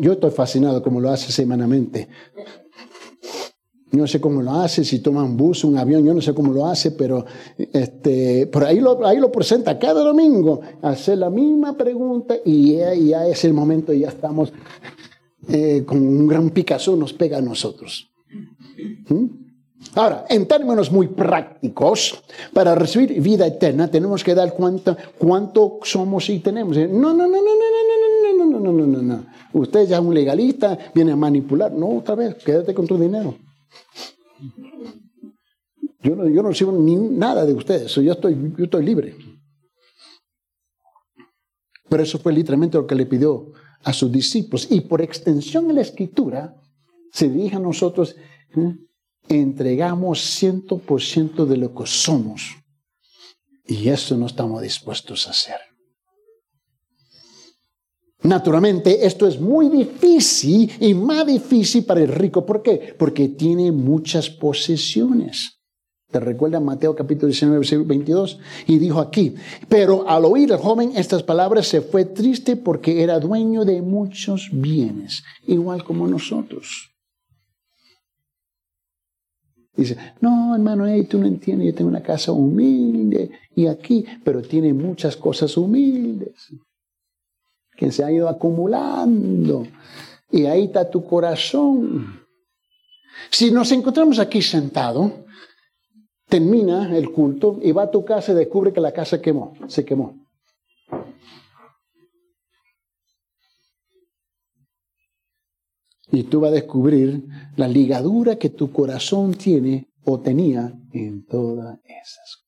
[0.00, 2.08] yo estoy fascinado como lo hace semanalmente.
[3.92, 6.52] No sé cómo lo hace, si toma un bus, un avión, yo no sé cómo
[6.52, 7.24] lo hace, pero
[7.58, 13.26] este, por ahí lo, ahí lo presenta cada domingo, hace la misma pregunta y ya,
[13.26, 14.52] es el momento, ya estamos
[15.48, 18.08] eh, con un gran Picasso, nos pega a nosotros.
[19.08, 19.49] ¿Mm?
[19.94, 26.28] Ahora, en términos muy prácticos, para recibir vida eterna tenemos que dar cuenta cuánto somos
[26.28, 26.76] y tenemos.
[26.76, 27.50] No, no, no, no, no,
[28.36, 29.26] no, no, no, no, no, no, no.
[29.52, 31.72] Usted ya es un legalista, viene a manipular.
[31.72, 33.36] No, otra vez, quédate con tu dinero.
[36.02, 39.16] Yo no, yo no recibo ni nada de ustedes, yo estoy, yo estoy libre.
[41.88, 44.70] Pero eso fue literalmente lo que le pidió a sus discípulos.
[44.70, 46.54] Y por extensión en la escritura,
[47.12, 48.14] se dirige a nosotros,
[48.56, 48.76] ¿eh?
[49.38, 52.56] Entregamos ciento por ciento de lo que somos.
[53.64, 55.60] Y eso no estamos dispuestos a hacer.
[58.22, 62.44] Naturalmente, esto es muy difícil y más difícil para el rico.
[62.44, 62.94] ¿Por qué?
[62.98, 65.60] Porque tiene muchas posesiones.
[66.10, 68.38] ¿Te recuerda Mateo capítulo 19, versículo 22?
[68.66, 69.34] Y dijo aquí,
[69.68, 74.48] pero al oír el joven estas palabras se fue triste porque era dueño de muchos
[74.52, 76.89] bienes, igual como nosotros.
[79.80, 84.74] Dice, no, hermano, tú no entiendes, yo tengo una casa humilde y aquí, pero tiene
[84.74, 86.52] muchas cosas humildes
[87.74, 89.66] que se ha ido acumulando.
[90.30, 92.20] Y ahí está tu corazón.
[93.30, 95.12] Si nos encontramos aquí sentados,
[96.28, 99.82] termina el culto y va a tu casa y descubre que la casa quemó, se
[99.82, 100.14] quemó.
[106.12, 107.24] Y tú vas a descubrir
[107.56, 112.40] la ligadura que tu corazón tiene o tenía en todas esas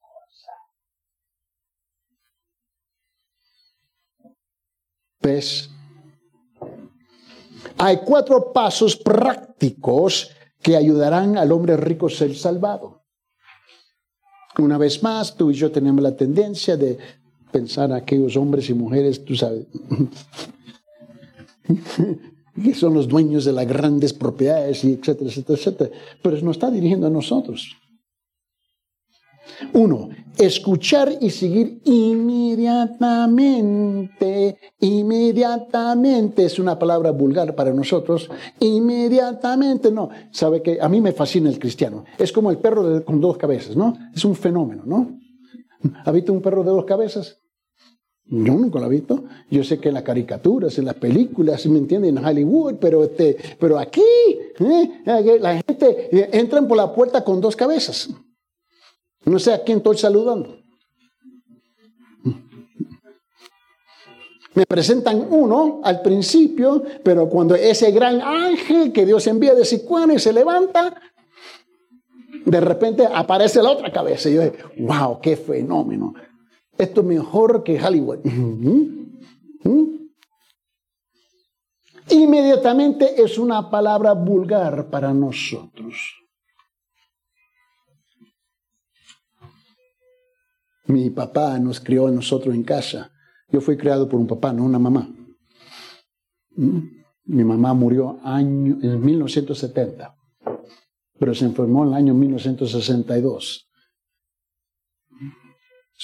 [5.22, 5.70] ¿Ves?
[7.78, 13.04] Hay cuatro pasos prácticos que ayudarán al hombre rico a ser salvado.
[14.58, 16.98] Una vez más, tú y yo tenemos la tendencia de
[17.50, 19.66] pensar a aquellos hombres y mujeres, tú sabes,
[22.54, 25.90] que son los dueños de las grandes propiedades, y etcétera, etcétera, etcétera.
[26.22, 27.76] Pero nos está dirigiendo a nosotros.
[29.72, 34.58] Uno, escuchar y seguir inmediatamente.
[34.80, 38.28] Inmediatamente es una palabra vulgar para nosotros.
[38.60, 40.10] Inmediatamente no.
[40.30, 42.04] Sabe que a mí me fascina el cristiano.
[42.18, 43.96] Es como el perro con dos cabezas, ¿no?
[44.14, 45.18] Es un fenómeno, ¿no?
[46.04, 47.41] ¿Ha visto un perro de dos cabezas?
[48.34, 49.24] Yo nunca lo he visto.
[49.50, 52.16] Yo sé que en las caricaturas, en las películas, ¿me entienden?
[52.16, 55.38] En Hollywood, pero, este, pero aquí ¿eh?
[55.38, 58.08] la gente eh, entra por la puerta con dos cabezas.
[59.26, 60.56] No sé a quién estoy saludando.
[64.54, 70.14] Me presentan uno al principio, pero cuando ese gran ángel que Dios envía de Sicuano
[70.14, 70.98] y se levanta,
[72.46, 74.30] de repente aparece la otra cabeza.
[74.30, 76.14] Y yo digo, wow, qué fenómeno.
[76.82, 78.18] Esto es mejor que Hollywood.
[82.10, 85.94] Inmediatamente es una palabra vulgar para nosotros.
[90.86, 93.12] Mi papá nos crió a nosotros en casa.
[93.48, 95.08] Yo fui criado por un papá, no una mamá.
[96.56, 100.16] Mi mamá murió año, en 1970
[101.22, 103.70] pero se enfermó en el año 1962.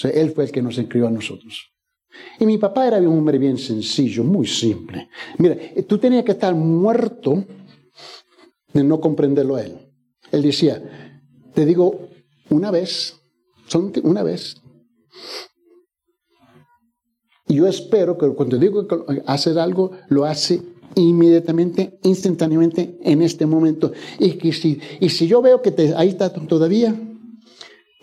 [0.03, 1.71] Él fue el que nos crió a nosotros.
[2.39, 5.09] Y mi papá era un hombre bien sencillo, muy simple.
[5.37, 5.57] Mira,
[5.87, 7.45] tú tenías que estar muerto
[8.73, 9.77] de no comprenderlo a él.
[10.31, 10.81] Él decía,
[11.53, 12.09] te digo
[12.49, 13.19] una vez,
[13.67, 14.55] son una vez.
[17.47, 18.87] Y yo espero que cuando digo
[19.25, 20.61] hacer algo, lo hace
[20.95, 23.91] inmediatamente, instantáneamente, en este momento.
[24.19, 26.95] Y, que si, y si yo veo que te, ahí está todavía,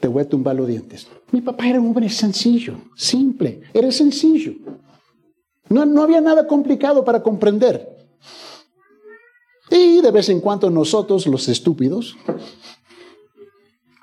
[0.00, 1.08] te voy a tumbar los dientes.
[1.32, 4.52] Mi papá era un hombre sencillo, simple, era sencillo.
[5.68, 7.96] No, no había nada complicado para comprender.
[9.70, 12.16] Y de vez en cuando nosotros, los estúpidos,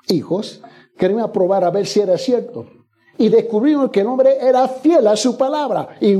[0.08, 0.60] hijos,
[0.98, 2.66] queríamos probar a ver si era cierto
[3.18, 5.96] y descubrimos que el hombre era fiel a su palabra.
[6.00, 6.10] Y.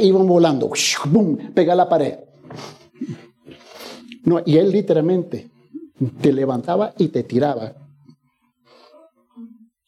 [0.00, 0.70] Iban volando.
[1.06, 1.36] ¡Bum!
[1.52, 2.18] Pega la pared.
[4.24, 5.50] No, y él literalmente
[6.20, 7.72] te levantaba y te tiraba.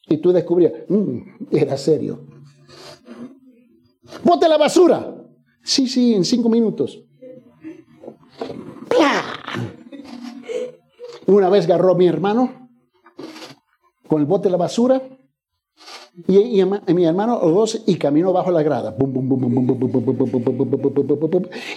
[0.08, 1.18] Y tú descubrías, mm,
[1.50, 2.20] era serio.
[4.22, 5.14] ¡Bote la basura!
[5.62, 7.02] Sí, sí, en cinco minutos.
[11.26, 12.68] Una vez agarró a mi hermano
[14.06, 15.02] con el bote de la basura
[16.28, 16.62] y,
[16.94, 18.96] mi hermano los dos y caminó bajo la grada.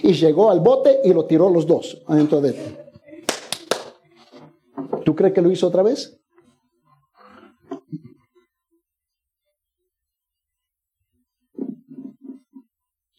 [0.04, 2.56] Y llegó al bote y lo tiró los dos adentro de él.
[5.04, 6.19] ¿Tú crees que lo hizo otra vez?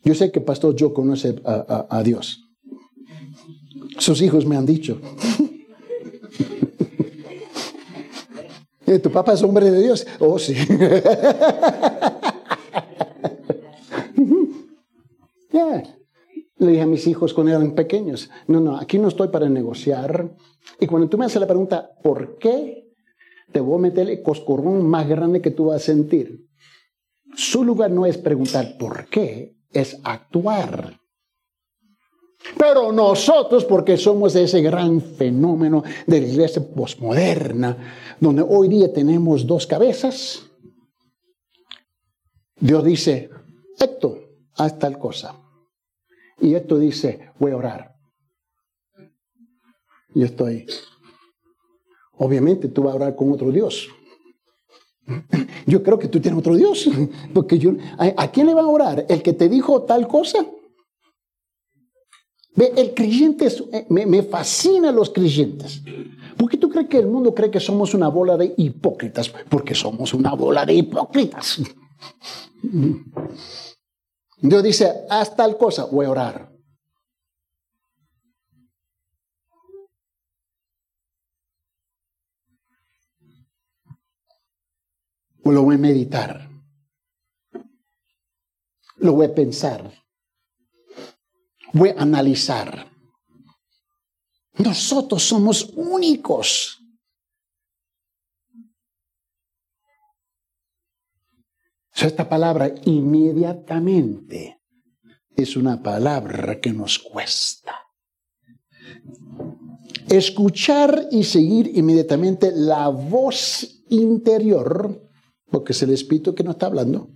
[0.03, 2.49] Yo sé que Pastor Joe conoce a Dios.
[3.99, 5.01] Sus hijos me han dicho.
[9.03, 10.07] ¿Tu papá es hombre de Dios?
[10.19, 10.55] Oh, sí.
[16.61, 20.37] Le dije a mis hijos cuando eran pequeños, no, no, aquí no estoy para negociar.
[20.79, 22.87] Y cuando tú me haces la pregunta, ¿por qué?
[23.51, 26.47] Te voy a meter el coscorrón más grande que tú vas a sentir.
[27.35, 30.99] Su lugar no es preguntar por qué, es actuar.
[32.57, 37.77] Pero nosotros, porque somos ese gran fenómeno de la iglesia posmoderna,
[38.19, 40.43] donde hoy día tenemos dos cabezas,
[42.59, 43.31] Dios dice,
[43.79, 44.19] esto,
[44.57, 45.35] haz tal cosa.
[46.41, 47.95] Y esto dice, voy a orar.
[50.15, 50.67] Yo estoy,
[52.15, 53.89] obviamente tú vas a orar con otro Dios.
[55.67, 56.89] Yo creo que tú tienes otro Dios,
[57.35, 59.07] porque yo, ¿a quién le va a orar?
[59.09, 60.45] ¿El que te dijo tal cosa?
[62.57, 65.83] Ve, el creyente, eh, me, me fascina los creyentes.
[66.37, 69.29] ¿Por qué tú crees que el mundo cree que somos una bola de hipócritas?
[69.49, 71.61] Porque somos una bola de hipócritas.
[74.43, 76.50] Dios dice, haz tal cosa, voy a orar.
[85.51, 86.49] Lo voy a meditar.
[88.97, 90.01] Lo voy a pensar
[91.73, 92.87] voy a analizar.
[94.59, 96.79] Nosotros somos únicos.
[101.95, 104.61] Esta palabra inmediatamente
[105.37, 107.75] es una palabra que nos cuesta.
[110.09, 115.10] Escuchar y seguir inmediatamente la voz interior,
[115.51, 117.11] porque es el Espíritu que nos está hablando,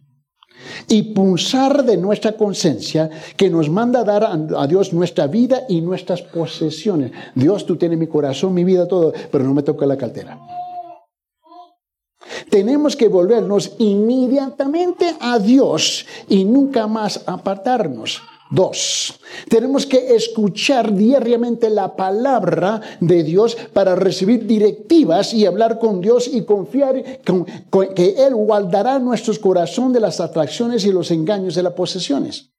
[0.89, 5.81] y pulsar de nuestra conciencia que nos manda a dar a Dios nuestra vida y
[5.81, 7.13] nuestras posesiones.
[7.35, 10.39] Dios, tú tienes mi corazón, mi vida, todo, pero no me toca la cartera.
[12.51, 18.23] Tenemos que volvernos inmediatamente a Dios y nunca más apartarnos.
[18.55, 26.01] Dos, tenemos que escuchar diariamente la palabra de Dios para recibir directivas y hablar con
[26.01, 31.65] Dios y confiar que Él guardará nuestros corazones de las atracciones y los engaños de
[31.65, 32.53] las posesiones.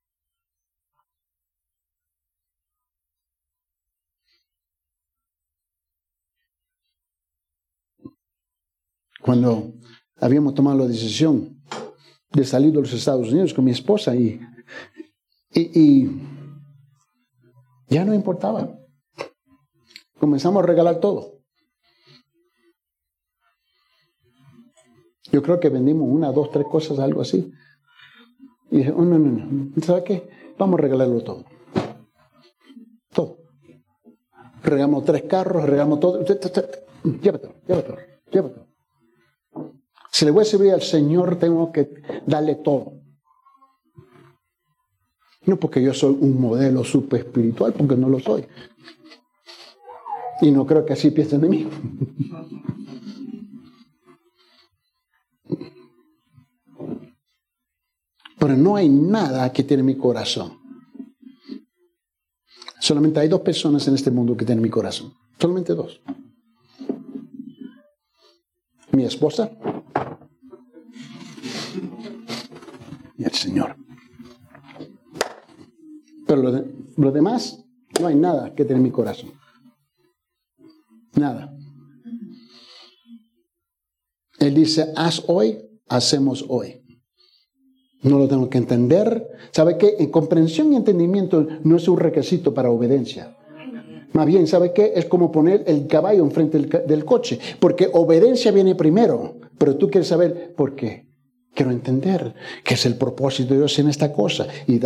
[9.21, 9.71] Cuando
[10.17, 11.63] habíamos tomado la decisión
[12.33, 14.41] de salir de los Estados Unidos con mi esposa y
[15.55, 16.09] y,
[17.87, 18.77] ya no importaba.
[20.19, 21.39] Comenzamos a regalar todo.
[25.31, 27.51] Yo creo que vendimos una, dos, tres cosas, algo así.
[28.71, 29.81] Y dije, oh, no, no, no.
[29.81, 30.29] ¿Sabe qué?
[30.57, 31.45] Vamos a regalarlo todo.
[33.13, 33.37] Todo.
[34.63, 36.23] Regalamos tres carros, regalamos todo.
[36.23, 37.97] Llévatelo, llévatelo,
[38.31, 38.67] llévatelo.
[40.11, 41.89] Si le voy a servir al Señor, tengo que
[42.25, 42.94] darle todo.
[45.45, 48.45] No porque yo soy un modelo super espiritual, porque no lo soy.
[50.41, 51.67] Y no creo que así piensen de mí.
[58.37, 60.59] Pero no hay nada que tiene mi corazón.
[62.79, 65.13] Solamente hay dos personas en este mundo que tienen mi corazón.
[65.39, 65.99] Solamente dos.
[68.91, 69.49] Mi esposa
[73.17, 73.84] y el Señor.
[76.25, 76.41] Pero
[76.97, 77.63] lo, demás,
[77.99, 79.31] no hay nada que tener en mi corazón.
[81.15, 81.55] Nada.
[84.39, 85.57] Él dice, haz hoy,
[85.87, 86.81] hacemos hoy.
[88.01, 89.27] No lo tengo que entender.
[89.51, 89.95] ¿Sabe qué?
[89.99, 93.35] En comprensión y entendimiento no es un requisito para obediencia.
[94.13, 94.93] Más bien, ¿sabe qué?
[94.95, 97.39] Es como poner el caballo enfrente del, del coche.
[97.59, 99.39] Porque obediencia viene primero.
[99.57, 101.05] Pero tú quieres saber por qué.
[101.53, 104.47] Quiero entender qué es el propósito de Dios en esta cosa.
[104.67, 104.79] Y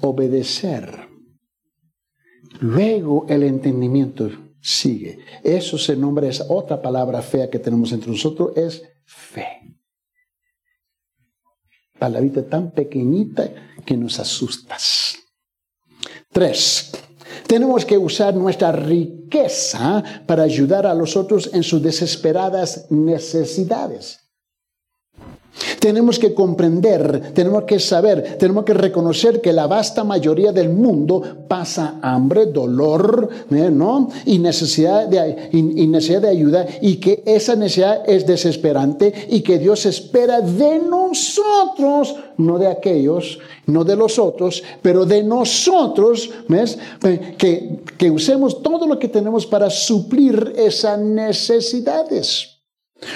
[0.00, 1.08] obedecer.
[2.60, 5.18] Luego el entendimiento sigue.
[5.42, 9.46] Eso se nombra, es otra palabra fea que tenemos entre nosotros, es fe.
[11.98, 13.50] Palabrita tan pequeñita
[13.84, 15.16] que nos asustas.
[16.32, 16.92] Tres,
[17.46, 24.29] tenemos que usar nuestra riqueza para ayudar a los otros en sus desesperadas necesidades.
[25.78, 31.22] Tenemos que comprender, tenemos que saber, tenemos que reconocer que la vasta mayoría del mundo
[31.48, 33.70] pasa hambre, dolor, ¿eh?
[33.70, 34.08] ¿no?
[34.26, 39.58] Y necesidad, de, y necesidad de ayuda y que esa necesidad es desesperante y que
[39.58, 46.78] Dios espera de nosotros, no de aquellos, no de los otros, pero de nosotros, ¿ves?
[47.38, 52.49] Que, que usemos todo lo que tenemos para suplir esas necesidades.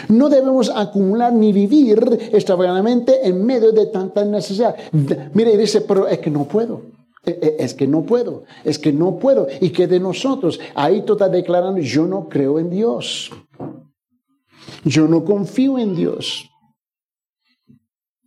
[0.08, 4.74] No debemos acumular ni vivir extravagantmente en medio de tanta necesidad.
[5.34, 6.82] Mire, dice, pero es que no puedo.
[7.26, 9.46] E, e, es que no puedo, es que no puedo.
[9.60, 13.30] Y que de nosotros, ahí tú estás declarando, yo no creo en Dios.
[14.84, 16.50] Yo no confío en Dios.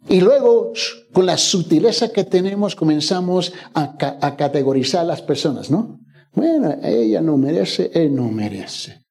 [0.10, 0.72] Y luego,
[1.12, 6.00] con la sutileza que tenemos, comenzamos a, a categorizar a las personas, ¿no?
[6.34, 9.07] Bueno, ella no merece, él no merece.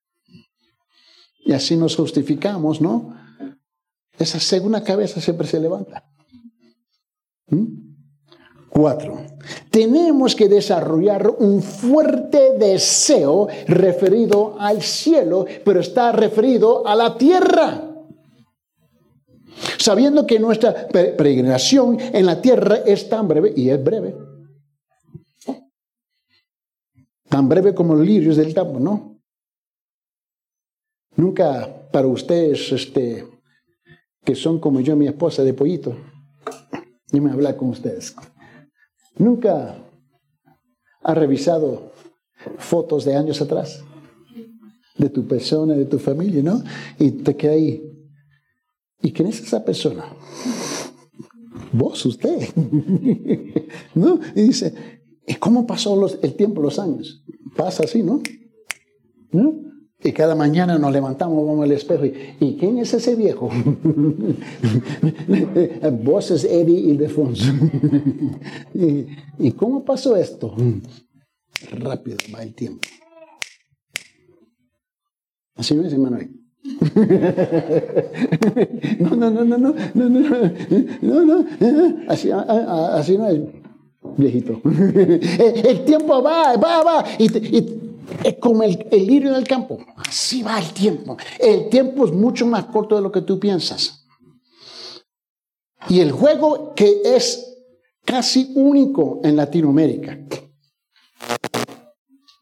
[1.46, 3.14] Y así nos justificamos, ¿no?
[4.18, 6.04] Esa segunda cabeza siempre se levanta.
[7.48, 7.86] ¿Mm?
[8.68, 9.20] Cuatro,
[9.70, 17.90] tenemos que desarrollar un fuerte deseo referido al cielo, pero está referido a la tierra.
[19.78, 24.14] Sabiendo que nuestra peregrinación en la tierra es tan breve, y es breve,
[27.30, 29.15] tan breve como los lirios del campo, ¿no?
[31.16, 33.26] Nunca para ustedes, este,
[34.24, 35.96] que son como yo, mi esposa de pollito,
[37.10, 38.14] yo me hablar con ustedes.
[39.16, 39.78] Nunca
[41.02, 41.92] ha revisado
[42.58, 43.82] fotos de años atrás
[44.98, 46.62] de tu persona, de tu familia, ¿no?
[46.98, 47.82] Y te queda ahí.
[49.02, 50.04] ¿Y quién es esa persona?
[51.72, 52.48] Vos, usted.
[53.94, 54.20] ¿No?
[54.34, 54.74] Y dice,
[55.26, 57.24] ¿y cómo pasó el tiempo, los años?
[57.56, 58.20] Pasa así, ¿no?
[59.32, 59.65] ¿No?
[60.02, 63.48] Y cada mañana nos levantamos, vamos al espejo y, ¿y quién es ese viejo?
[66.02, 67.52] Vos es Eddie Ildefonso.
[68.74, 69.06] ¿Y,
[69.38, 70.54] ¿Y cómo pasó esto?
[71.72, 72.86] Rápido va el tiempo.
[75.56, 76.18] Así no es, hermano.
[79.00, 80.20] no, no, no, no, no, no, no,
[81.00, 81.46] no, no,
[82.08, 83.40] así, así no es,
[84.16, 84.60] viejito.
[84.64, 87.28] El tiempo va, va, va, y
[88.24, 89.78] es como el, el lirio del campo.
[89.96, 91.16] Así va el tiempo.
[91.38, 94.06] El tiempo es mucho más corto de lo que tú piensas.
[95.88, 97.56] Y el juego que es
[98.04, 100.18] casi único en Latinoamérica.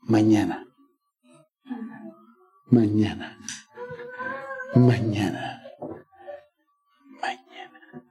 [0.03, 0.67] Mañana.
[2.67, 3.39] Mañana.
[4.75, 5.63] Mañana.
[7.21, 8.05] Mañana.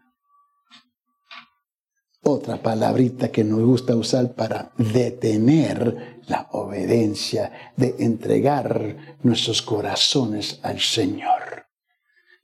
[2.23, 10.79] Otra palabrita que nos gusta usar para detener la obediencia, de entregar nuestros corazones al
[10.79, 11.65] Señor.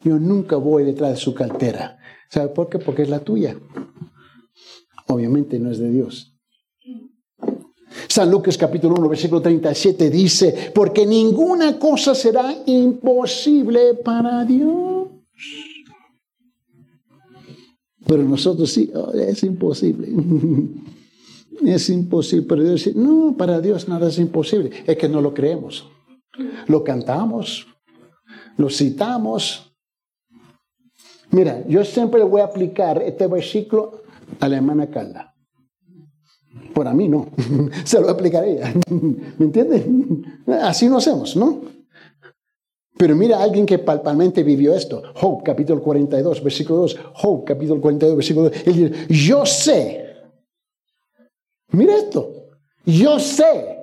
[0.02, 1.98] Yo nunca voy detrás de su cartera.
[2.30, 2.80] ¿Sabe por qué?
[2.80, 3.56] Porque es la tuya.
[5.08, 6.36] Obviamente no es de Dios.
[8.08, 15.08] San Lucas capítulo 1, versículo 37 dice, porque ninguna cosa será imposible para Dios.
[18.06, 20.10] Pero nosotros sí, oh, es imposible.
[21.66, 22.46] es imposible.
[22.48, 24.72] Pero Dios dice, no, para Dios nada es imposible.
[24.86, 25.90] Es que no lo creemos.
[26.68, 27.68] Lo cantamos,
[28.58, 29.74] lo citamos.
[31.32, 34.04] Mira, yo siempre voy a aplicar este versículo
[34.40, 35.34] a la hermana Carla.
[36.74, 37.28] Por a mí no,
[37.84, 38.74] se lo aplicaré ella.
[38.90, 39.86] ¿Me entiendes?
[40.62, 41.62] Así no hacemos, ¿no?
[42.98, 45.02] Pero mira a alguien que palpalmente vivió esto.
[45.16, 46.98] Job, capítulo 42, versículo 2.
[47.14, 48.68] Job, capítulo 42, versículo 2.
[48.68, 50.09] Él dice, yo sé.
[51.72, 52.34] Mira esto.
[52.86, 53.78] Yo sé.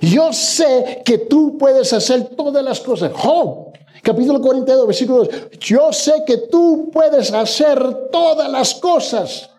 [0.00, 3.12] Yo sé que tú puedes hacer todas las cosas.
[3.14, 5.50] Job, capítulo 42, versículo 2.
[5.60, 9.50] Yo sé que tú puedes hacer todas las cosas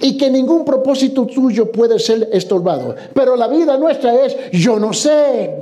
[0.00, 2.94] y que ningún propósito tuyo puede ser estorbado.
[3.14, 5.54] Pero la vida nuestra es, yo no sé,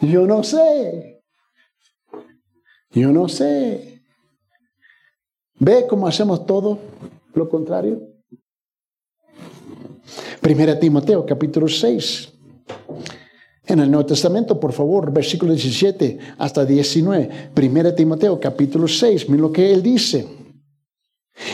[0.00, 1.22] yo no sé,
[2.90, 4.02] yo no sé.
[5.60, 6.78] ¿Ve cómo hacemos todo
[7.34, 8.00] lo contrario?
[10.40, 12.32] Primera Timoteo, capítulo 6.
[13.66, 17.50] En el Nuevo Testamento, por favor, versículo 17 hasta 19.
[17.52, 19.28] Primera Timoteo, capítulo 6.
[19.28, 20.26] Mira lo que él dice.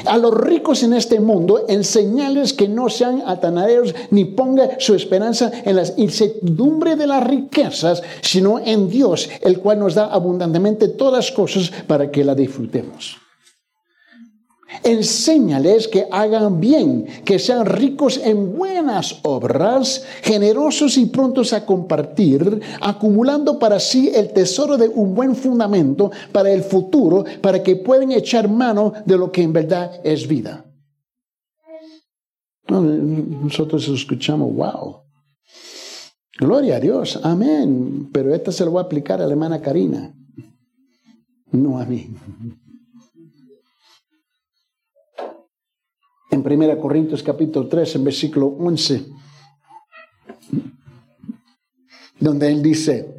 [0.07, 5.51] A los ricos en este mundo, enseñales que no sean atanaderos ni ponga su esperanza
[5.64, 11.27] en la incertidumbre de las riquezas, sino en Dios, el cual nos da abundantemente todas
[11.27, 13.24] las cosas para que la disfrutemos.
[14.83, 22.61] Enséñales que hagan bien, que sean ricos en buenas obras, generosos y prontos a compartir,
[22.81, 28.12] acumulando para sí el tesoro de un buen fundamento para el futuro, para que puedan
[28.12, 30.64] echar mano de lo que en verdad es vida.
[32.66, 35.05] Nosotros escuchamos, wow.
[36.39, 38.09] Gloria a Dios, amén.
[38.12, 40.14] Pero esta se lo voy a aplicar a la hermana Karina,
[41.53, 42.11] no a mí.
[46.35, 49.07] En 1 Corintios capítulo 3, en versículo 11,
[52.18, 53.14] donde él dice,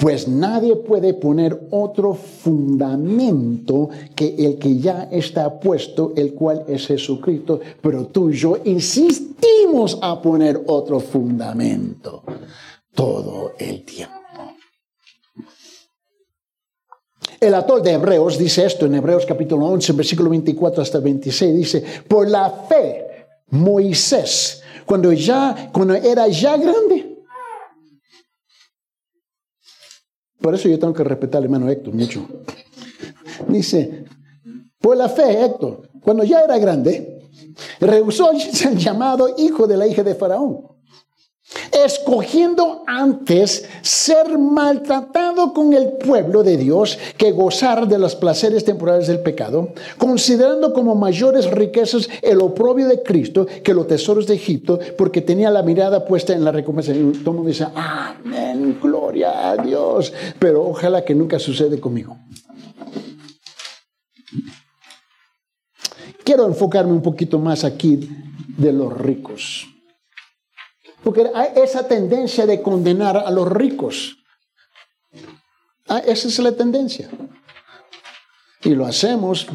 [0.00, 6.86] pues nadie puede poner otro fundamento que el que ya está puesto, el cual es
[6.86, 12.22] Jesucristo, pero tú y yo insistimos a poner otro fundamento
[12.94, 14.14] todo el tiempo.
[17.40, 21.84] El autor de Hebreos dice esto en Hebreos capítulo 11, versículo 24 hasta 26, dice,
[22.08, 27.24] por la fe, Moisés, cuando, ya, cuando era ya grande,
[30.40, 32.26] por eso yo tengo que respetar al hermano Héctor mucho.
[33.46, 34.04] Dice,
[34.80, 37.22] por la fe, Héctor, cuando ya era grande,
[37.78, 40.77] rehusó ser llamado hijo de la hija de Faraón
[41.72, 49.06] escogiendo antes ser maltratado con el pueblo de Dios que gozar de los placeres temporales
[49.06, 54.78] del pecado, considerando como mayores riquezas el oprobio de Cristo que los tesoros de Egipto,
[54.96, 56.92] porque tenía la mirada puesta en la recompensa.
[56.92, 62.16] Y todo el mundo dice, amén, gloria a Dios, pero ojalá que nunca sucede conmigo.
[66.24, 68.10] Quiero enfocarme un poquito más aquí
[68.58, 69.66] de los ricos.
[71.08, 74.18] Porque hay esa tendencia de condenar a los ricos.
[75.88, 77.08] Ah, esa es la tendencia.
[78.62, 79.46] Y lo hacemos,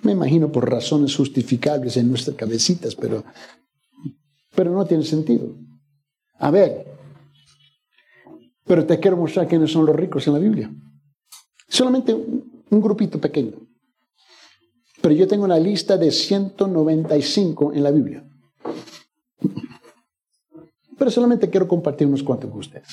[0.00, 3.22] me imagino, por razones justificables en nuestras cabecitas, pero,
[4.54, 5.54] pero no tiene sentido.
[6.38, 6.86] A ver,
[8.64, 10.74] pero te quiero mostrar quiénes son los ricos en la Biblia.
[11.68, 13.58] Solamente un grupito pequeño.
[15.02, 18.31] Pero yo tengo una lista de 195 en la Biblia.
[21.02, 22.86] Pero solamente quiero compartir unos cuantos con ustedes.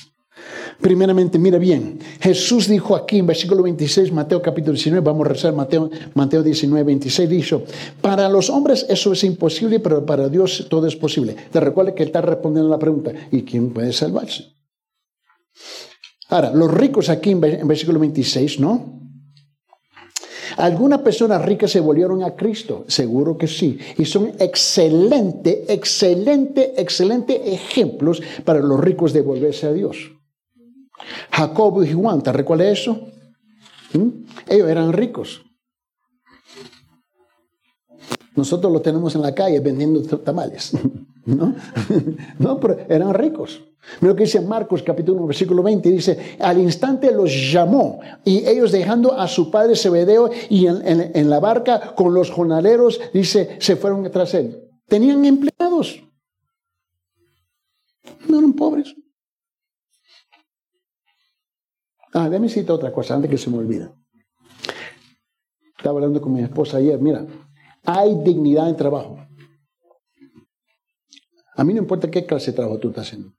[0.82, 5.54] Primeramente, mira bien, Jesús dijo aquí en versículo 26, Mateo capítulo 19, vamos a rezar
[5.54, 7.62] Mateo, Mateo 19, 26, dijo,
[8.02, 11.36] para los hombres eso es imposible, pero para Dios todo es posible.
[11.52, 14.56] Te recuerda que él está respondiendo a la pregunta, ¿y quién puede salvarse?
[16.30, 19.09] Ahora, los ricos aquí en versículo 26, ¿no?
[20.60, 23.80] Algunas personas ricas se volvieron a Cristo, seguro que sí.
[23.98, 30.12] Y son excelentes, excelentes, excelentes ejemplos para los ricos de volverse a Dios.
[31.32, 33.08] Jacobo y Juan, ¿te recuerdas eso?
[33.94, 34.26] ¿Mm?
[34.50, 35.42] Ellos eran ricos.
[38.36, 40.74] Nosotros lo tenemos en la calle vendiendo tamales.
[41.26, 41.56] ¿No?
[42.40, 43.62] no, pero eran ricos.
[44.02, 45.90] Mira lo que dice Marcos capítulo 1, versículo 20.
[45.90, 51.40] Dice, al instante los llamó y ellos dejando a su padre Zebedeo y en, la
[51.40, 54.70] barca con los jornaleros, dice, se fueron tras él.
[54.88, 56.04] Tenían empleados.
[58.28, 58.96] No eran pobres.
[62.14, 63.90] Ah, déjame citar otra cosa antes que se me olvide.
[65.78, 67.00] Estaba hablando con mi esposa ayer.
[67.00, 67.26] Mira,
[67.86, 69.19] hay dignidad en trabajo.
[71.60, 73.34] A mí no importa qué clase de trabajo tú estás haciendo.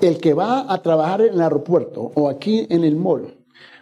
[0.00, 3.36] El que va a trabajar en el aeropuerto o aquí en el mall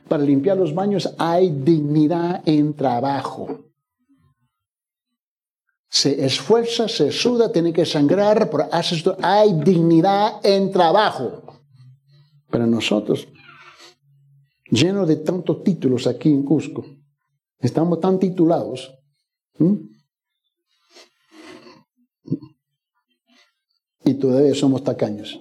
[0.09, 3.71] para limpiar los baños, hay dignidad en trabajo.
[5.89, 9.17] Se esfuerza, se suda, tiene que sangrar, pero hace esto.
[9.23, 11.45] Hay dignidad en trabajo.
[12.51, 13.29] Pero nosotros,
[14.69, 16.85] llenos de tantos títulos aquí en Cusco,
[17.61, 18.93] estamos tan titulados.
[24.07, 25.41] Y todavía somos tacaños.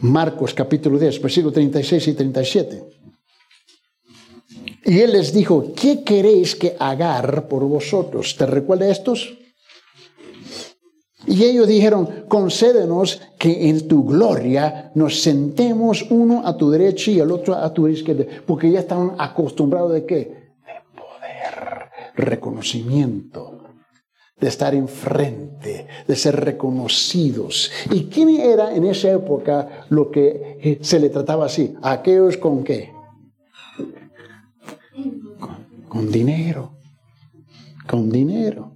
[0.00, 2.84] Marcos capítulo 10, versículo 36 y 37.
[4.84, 8.36] Y él les dijo, ¿qué queréis que haga por vosotros?
[8.36, 9.36] ¿Te recuerda estos?
[11.26, 17.18] Y ellos dijeron, concédenos que en tu gloria nos sentemos uno a tu derecha y
[17.18, 20.41] el otro a tu izquierda, porque ya estaban acostumbrados de qué?
[22.14, 23.62] Reconocimiento
[24.42, 27.70] de estar enfrente, de ser reconocidos.
[27.92, 31.74] ¿Y quién era en esa época lo que eh, se le trataba así?
[31.80, 32.90] aquellos con qué?
[35.88, 36.72] Con, dinero.
[37.88, 38.72] Con dinero.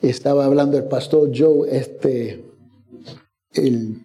[0.00, 2.44] Estaba hablando el pastor Joe este,
[3.54, 4.04] el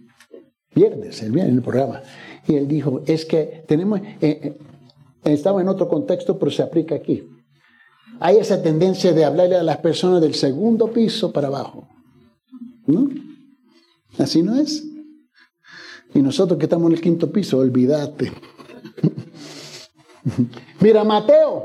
[0.74, 2.01] viernes, el viernes en el programa,
[2.47, 4.58] y él dijo, es que tenemos, eh, eh,
[5.26, 7.33] estaba en otro contexto, pero se aplica aquí
[8.24, 11.89] hay esa tendencia de hablarle a las personas del segundo piso para abajo.
[12.88, 13.09] ¿No?
[14.17, 14.82] Así no es.
[16.13, 18.32] Y nosotros que estamos en el quinto piso, olvídate.
[20.80, 21.63] Mira Mateo.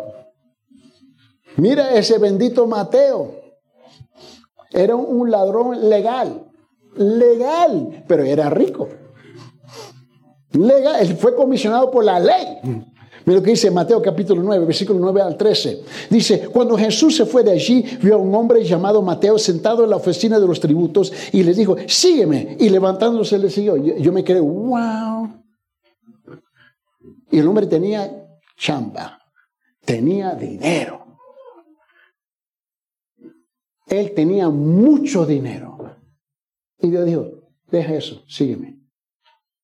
[1.59, 3.37] Mira ese bendito Mateo.
[4.73, 6.45] Era un ladrón legal.
[6.97, 8.89] Legal, pero era rico.
[10.55, 12.85] Legal, él fue comisionado por la ley.
[13.29, 15.85] Mira lo que dice Mateo capítulo 9, versículo 9 al 13.
[16.09, 19.91] Dice, cuando Jesús se fue de allí, vio a un hombre llamado Mateo sentado en
[19.91, 22.57] la oficina de los tributos y les dijo, sígueme.
[22.59, 23.77] Y levantándose le siguió.
[23.77, 25.29] Yo, me quedé, wow.
[27.31, 28.11] Y el hombre tenía
[28.57, 29.21] chamba,
[29.85, 31.05] tenía dinero.
[33.89, 35.99] Él tenía mucho dinero.
[36.81, 37.27] Y Dios dijo,
[37.71, 38.81] deja eso, sígueme.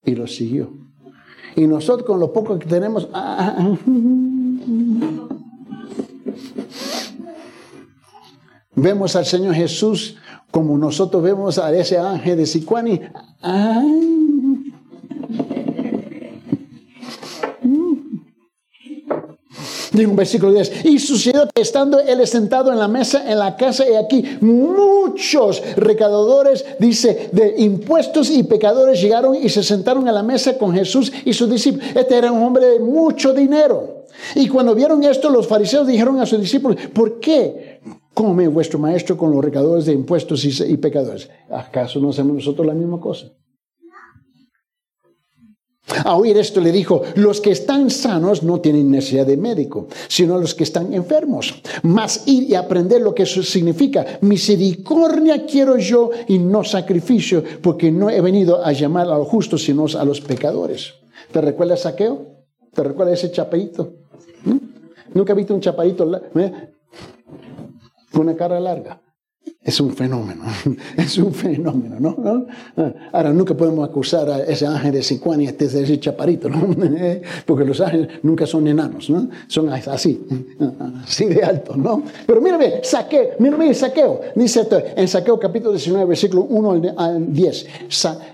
[0.04, 0.83] Y lo siguió.
[1.56, 3.08] Y nosotros con lo poco que tenemos...
[3.12, 3.76] Ah, ah, ah.
[8.76, 10.16] vemos al Señor Jesús
[10.50, 13.00] como nosotros vemos a ese ángel de Sicuani.
[19.94, 20.86] Digo un versículo 10.
[20.86, 25.62] Y sucedió que estando él sentado en la mesa en la casa, y aquí muchos
[25.76, 31.12] recaudadores, dice, de impuestos y pecadores llegaron y se sentaron a la mesa con Jesús
[31.24, 31.86] y sus discípulos.
[31.94, 34.04] Este era un hombre de mucho dinero.
[34.34, 37.80] Y cuando vieron esto, los fariseos dijeron a sus discípulos, ¿por qué
[38.12, 41.30] come vuestro maestro con los recaudadores de impuestos y, y pecadores?
[41.48, 43.26] ¿Acaso no hacemos nosotros la misma cosa?
[46.04, 50.38] A oír esto le dijo, los que están sanos no tienen necesidad de médico, sino
[50.38, 51.60] los que están enfermos.
[51.82, 54.18] Mas ir y aprender lo que eso significa.
[54.22, 59.62] Misericordia quiero yo y no sacrificio, porque no he venido a llamar a los justos,
[59.62, 60.94] sino a los pecadores.
[61.30, 62.28] ¿Te recuerdas saqueo?
[62.72, 63.92] ¿Te recuerdas ese chapadito?
[64.44, 64.56] ¿Mm?
[65.12, 66.52] ¿Nunca has visto un chapadito ¿eh?
[68.10, 69.03] con una cara larga?
[69.64, 70.44] Es un fenómeno,
[70.96, 72.46] es un fenómeno, ¿no?
[73.12, 76.68] Ahora, nunca podemos acusar a ese ángel de 50 este es ese chaparito, ¿no?
[77.46, 79.26] Porque los ángeles nunca son enanos, ¿no?
[79.46, 80.22] Son así,
[81.02, 82.02] así de altos, ¿no?
[82.26, 84.20] Pero mírame, saqueo, mírame, saqueo.
[84.34, 87.66] Dice esto, en saqueo capítulo 19, versículo 1 al 10.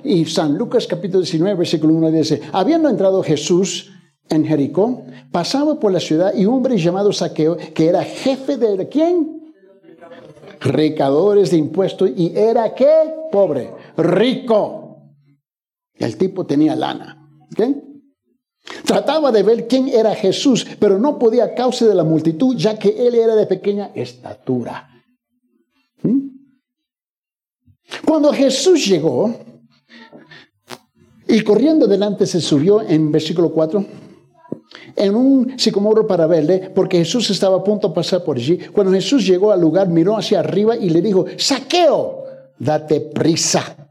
[0.03, 2.41] Y San Lucas capítulo 19, versículo 1 al 10.
[2.51, 3.93] Habiendo entrado Jesús
[4.29, 8.89] en Jericó, pasaba por la ciudad y un hombre llamado Saqueo, que era jefe de
[8.89, 9.40] quién?
[10.61, 13.13] Recadores de impuestos y era qué?
[13.33, 15.15] Pobre, rico.
[15.95, 17.17] El tipo tenía lana.
[18.85, 22.79] Trataba de ver quién era Jesús, pero no podía a causa de la multitud, ya
[22.79, 24.89] que él era de pequeña estatura.
[26.03, 26.29] ¿Mm?
[28.05, 29.35] Cuando Jesús llegó
[31.27, 34.10] y corriendo delante se subió en versículo 4
[34.97, 38.59] en un sicomoro para verle, porque Jesús estaba a punto de pasar por allí.
[38.73, 42.25] Cuando Jesús llegó al lugar, miró hacia arriba y le dijo, saqueo,
[42.59, 43.89] date prisa,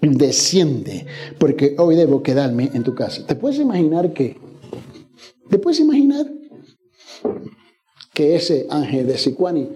[0.00, 1.06] desciende,
[1.38, 3.26] porque hoy debo quedarme en tu casa.
[3.26, 4.38] ¿Te puedes imaginar que,
[5.48, 6.26] te puedes imaginar
[8.14, 9.68] que ese ángel de Sicuani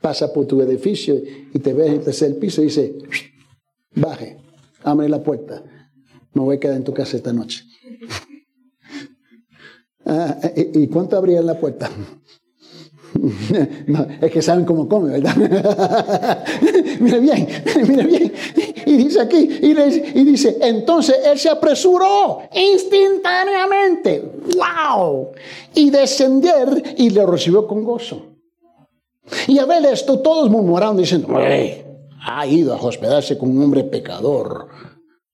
[0.00, 1.16] pasa por tu edificio
[1.52, 2.96] y te ve en el tercer piso y dice,
[3.94, 4.36] baje,
[4.82, 5.64] abre la puerta,
[6.32, 7.64] me voy a quedar en tu casa esta noche.
[10.06, 11.90] Ah, ¿Y cuánto abría la puerta?
[14.20, 15.36] Es que saben cómo come, ¿verdad?
[17.00, 17.48] mira bien,
[17.88, 18.32] mira bien.
[18.84, 24.32] Y dice aquí, y, y, dice, entonces él se apresuró instantáneamente.
[24.56, 25.32] ¡Wow!
[25.74, 28.22] Y descender y le recibió con gozo.
[29.48, 34.68] Y a ver esto, todos murmuraron diciendo, ha ido a hospedarse con un hombre pecador.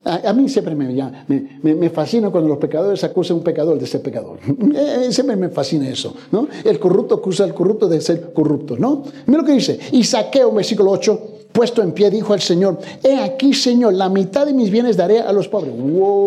[0.05, 0.93] A, mí siempre me,
[1.29, 4.39] me, me, fascina cuando los pecadores acusan a un pecador de ser pecador.
[4.73, 6.49] Eh, eh, siempre me fascina eso, ¿no?
[6.65, 9.05] El corrupto acusa al corrupto de ser corrupto, ¿no?
[9.27, 9.79] Mira lo que dice.
[9.93, 11.21] Y saqueo, versículo 8,
[11.53, 15.21] puesto en pie, dijo al Señor, he aquí, Señor, la mitad de mis bienes daré
[15.21, 15.73] a los pobres.
[15.77, 16.23] ¡Wow!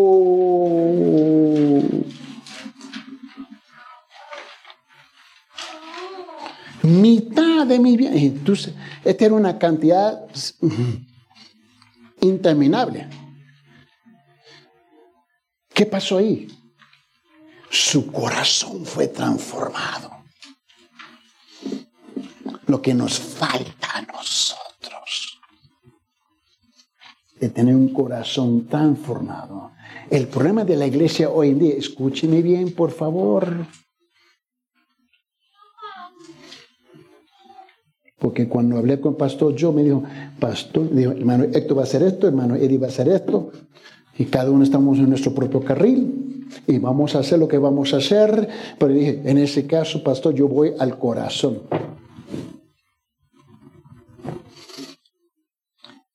[6.82, 8.22] Mitad de mis bienes.
[8.22, 8.72] Entonces,
[9.04, 10.24] esta era una cantidad
[12.20, 13.08] interminable.
[15.76, 16.48] ¿Qué pasó ahí?
[17.68, 20.10] Su corazón fue transformado.
[22.66, 25.38] Lo que nos falta a nosotros
[27.38, 29.72] de tener un corazón transformado.
[30.08, 33.66] El problema de la iglesia hoy en día, escúcheme bien, por favor.
[38.18, 40.02] Porque cuando hablé con el pastor, yo me dijo,
[40.40, 43.52] pastor, dijo, hermano Héctor va a hacer esto, hermano Eddie va a hacer esto.
[44.18, 47.92] Y cada uno estamos en nuestro propio carril y vamos a hacer lo que vamos
[47.92, 48.48] a hacer.
[48.78, 51.62] Pero dije, en ese caso, pastor, yo voy al corazón.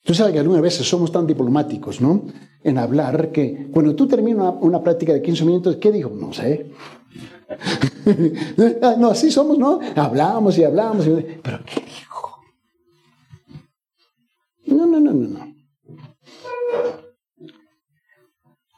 [0.04, 2.24] Tú sabes que algunas veces somos tan diplomáticos, ¿no?
[2.64, 6.10] En hablar que cuando tú terminas una, práctica de 15 minutos, ¿qué dijo?
[6.10, 6.72] No sé.
[8.98, 9.80] no, así somos, ¿no?
[9.96, 11.06] Hablamos y hablamos.
[11.06, 12.42] Pero ¿qué dijo?
[14.66, 15.61] No, no, no, no, no.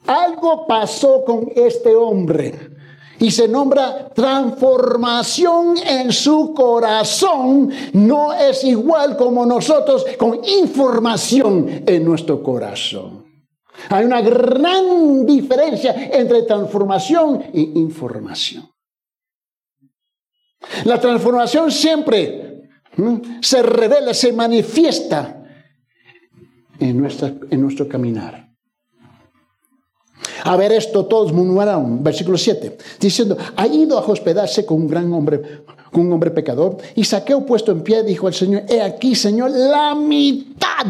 [0.05, 2.73] Algo pasó con este hombre
[3.19, 7.71] y se nombra transformación en su corazón.
[7.93, 13.23] No es igual como nosotros con información en nuestro corazón.
[13.89, 18.69] Hay una gran diferencia entre transformación e información.
[20.85, 22.69] La transformación siempre
[23.41, 25.43] se revela, se manifiesta
[26.79, 28.42] en, nuestra, en nuestro caminar.
[30.45, 35.11] A ver esto, todos murmuraron, versículo 7, diciendo, ha ido a hospedarse con un gran
[35.13, 39.15] hombre, con un hombre pecador, y saqueo puesto en pie, dijo al Señor, he aquí,
[39.15, 40.85] Señor, la mitad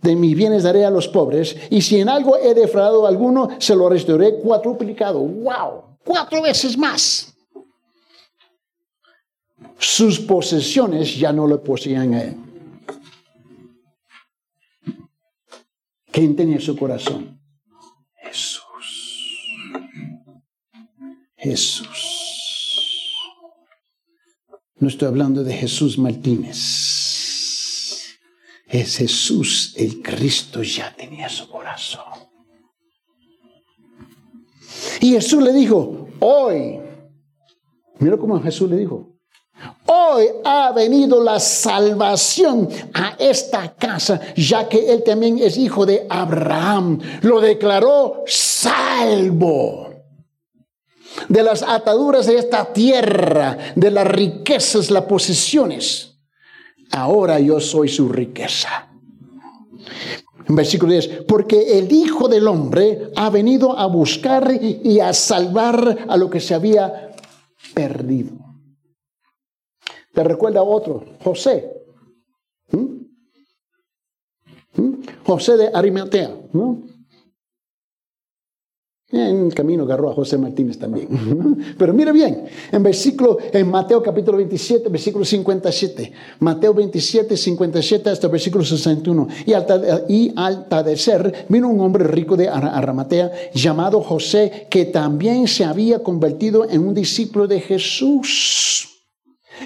[0.00, 3.48] de mis bienes daré a los pobres, y si en algo he defraudado a alguno,
[3.58, 5.18] se lo restauraré cuatruplicado.
[5.18, 5.98] ¡Wow!
[6.04, 7.34] Cuatro veces más.
[9.78, 12.36] Sus posesiones ya no le poseían a él.
[16.12, 17.37] ¿Quién tenía su corazón?
[18.28, 18.62] Jesús.
[21.36, 23.14] Jesús.
[24.76, 26.56] No estoy hablando de Jesús Martínez.
[28.66, 32.04] Es Jesús, el Cristo ya tenía su corazón.
[35.00, 36.80] Y Jesús le dijo, hoy,
[37.98, 39.17] mira cómo Jesús le dijo,
[40.44, 47.00] Ha venido la salvación a esta casa, ya que él también es hijo de Abraham.
[47.22, 49.88] Lo declaró salvo
[51.28, 56.14] de las ataduras de esta tierra, de las riquezas, las posesiones.
[56.92, 58.88] Ahora yo soy su riqueza.
[60.50, 66.16] Versículo 10, porque el Hijo del Hombre ha venido a buscar y a salvar a
[66.16, 67.12] lo que se había
[67.74, 68.47] perdido.
[70.18, 71.70] Te recuerda a otro, José.
[72.72, 73.06] ¿Mm?
[74.74, 74.94] ¿Mm?
[75.24, 76.36] José de Arimatea.
[79.10, 81.06] En el camino agarró a José Martínez también.
[81.78, 86.12] Pero mira bien, en versículo, en Mateo capítulo 27, versículo 57.
[86.40, 89.28] Mateo 27, 57 hasta versículo 61.
[89.46, 95.46] Y al, y al atardecer vino un hombre rico de Aramatea llamado José, que también
[95.46, 98.97] se había convertido en un discípulo de Jesús.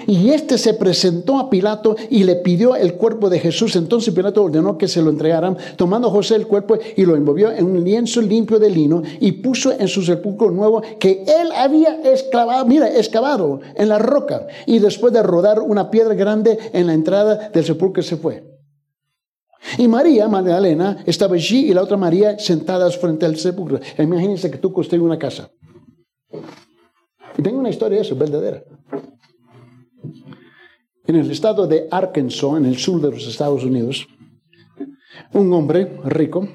[0.07, 3.75] Y este se presentó a Pilato y le pidió el cuerpo de Jesús.
[3.75, 7.65] Entonces Pilato ordenó que se lo entregaran, tomando José el cuerpo y lo envolvió en
[7.65, 12.65] un lienzo limpio de lino y puso en su sepulcro nuevo que él había excavado,
[12.65, 14.47] mira, excavado en la roca.
[14.65, 18.53] Y después de rodar una piedra grande en la entrada del sepulcro se fue.
[19.77, 23.79] Y María Magdalena estaba allí y la otra María sentadas frente al sepulcro.
[23.97, 25.49] Imagínense que tú construyes una casa.
[27.37, 28.63] Y tengo una historia de eso, verdadera.
[31.05, 34.07] En el estado de Arkansas, en el sur de los Estados Unidos,
[35.33, 36.47] un hombre rico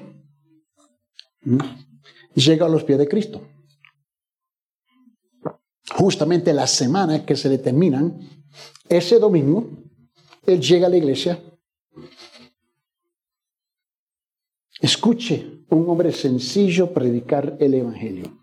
[2.33, 3.41] llega a los pies de Cristo.
[5.91, 8.19] Justamente la semana que se determinan,
[8.87, 9.69] ese domingo,
[10.45, 11.39] él llega a la iglesia.
[14.81, 18.38] Escuche un hombre sencillo predicar el Evangelio.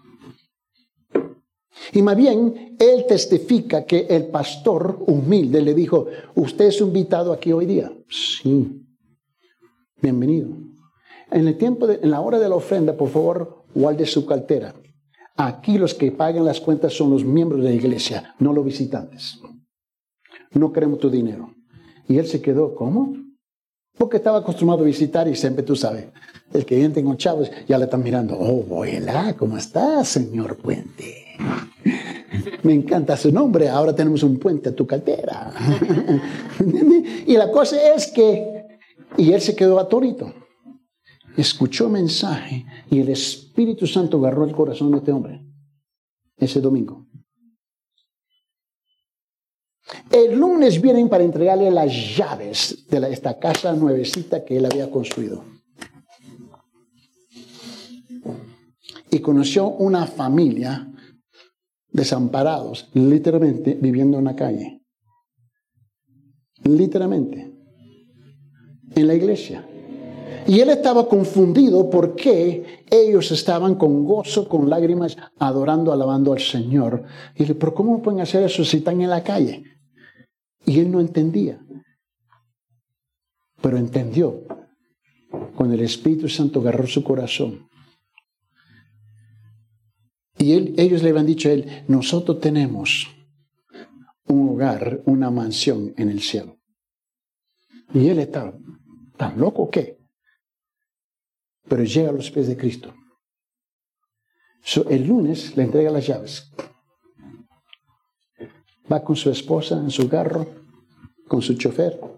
[1.93, 7.53] Y más bien, él testifica que el pastor humilde le dijo, ¿usted es invitado aquí
[7.53, 7.93] hoy día?
[8.09, 8.83] Sí.
[10.01, 10.49] Bienvenido.
[11.31, 14.75] En el tiempo, en la hora de la ofrenda, por favor, guarde su cartera.
[15.37, 19.39] Aquí los que pagan las cuentas son los miembros de la iglesia, no los visitantes.
[20.53, 21.55] No queremos tu dinero.
[22.09, 23.15] Y él se quedó, ¿cómo?
[23.99, 26.07] Porque estaba acostumbrado a visitar y siempre tú sabes,
[26.53, 31.26] el que viene con chavos ya le están mirando, oh, hola, ¿cómo estás, señor Puente?
[32.63, 35.53] Me encanta su nombre, ahora tenemos un puente a tu cartera.
[37.27, 38.79] y la cosa es que,
[39.17, 40.33] y él se quedó atónito.
[41.37, 45.43] Escuchó mensaje y el Espíritu Santo agarró el corazón de este hombre
[46.39, 47.07] ese domingo.
[50.11, 55.45] El lunes vienen para entregarle las llaves de esta casa nuevecita que él había construido.
[59.11, 60.91] Y conoció una familia
[61.97, 64.83] desamparados, literalmente viviendo en la calle.
[66.63, 67.53] Literalmente.
[68.95, 69.67] En la iglesia.
[70.47, 77.05] Y él estaba confundido porque ellos estaban con gozo, con lágrimas, adorando, alabando al Señor.
[77.35, 79.65] Y le pero ¿cómo pueden hacer eso si están en la calle?
[80.67, 81.59] Y él no entendía.
[83.63, 84.43] Pero entendió.
[85.57, 87.67] Cuando el Espíritu Santo agarró su corazón
[90.39, 93.09] y ellos le habían dicho a él, nosotros tenemos
[94.27, 96.59] un hogar, una mansión en el cielo.
[97.95, 98.53] Y él está
[99.17, 99.99] tan loco que.
[101.69, 102.95] Pero llega a los pies de Cristo.
[104.89, 106.53] el lunes le entrega las llaves.
[108.91, 110.47] Va con su esposa en su carro,
[111.27, 112.16] con su chofer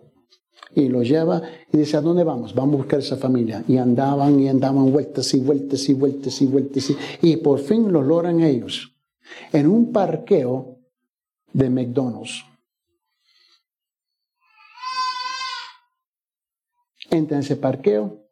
[0.75, 1.43] y lo lleva
[1.73, 2.55] y dice, ¿a dónde vamos?
[2.55, 3.65] Vamos a buscar esa familia.
[3.67, 6.93] Y andaban y andaban vueltas y vueltas y vueltas y vueltas.
[7.23, 8.95] Y, por fin lo logran ellos.
[9.53, 10.79] En un parqueo
[11.53, 12.45] de McDonald's.
[17.11, 18.29] Entra en ese parqueo,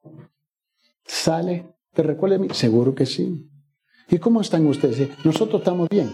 [1.07, 2.49] sale, ¿te recuerda a mí?
[2.53, 3.51] Seguro que sí.
[4.09, 5.09] ¿Y cómo están ustedes?
[5.25, 6.13] Nosotros estamos bien.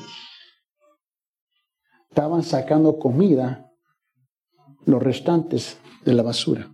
[2.09, 3.72] Estaban sacando comida,
[4.87, 6.72] los restantes de la basura.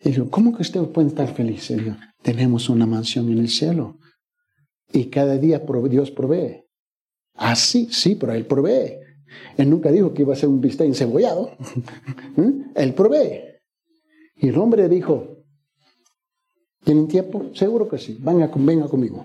[0.00, 1.72] Y digo, ¿cómo que usted puede estar feliz?
[2.22, 3.98] tenemos una mansión en el cielo.
[4.92, 6.64] Y cada día Dios provee.
[7.34, 8.98] Ah, sí, sí, pero Él provee.
[9.56, 11.50] Él nunca dijo que iba a ser un bistec encebollado.
[12.36, 12.70] ¿Mm?
[12.74, 13.40] Él provee.
[14.36, 15.44] Y el hombre dijo,
[16.84, 17.50] ¿tienen tiempo?
[17.54, 18.16] Seguro que sí.
[18.20, 19.24] Venga, venga conmigo.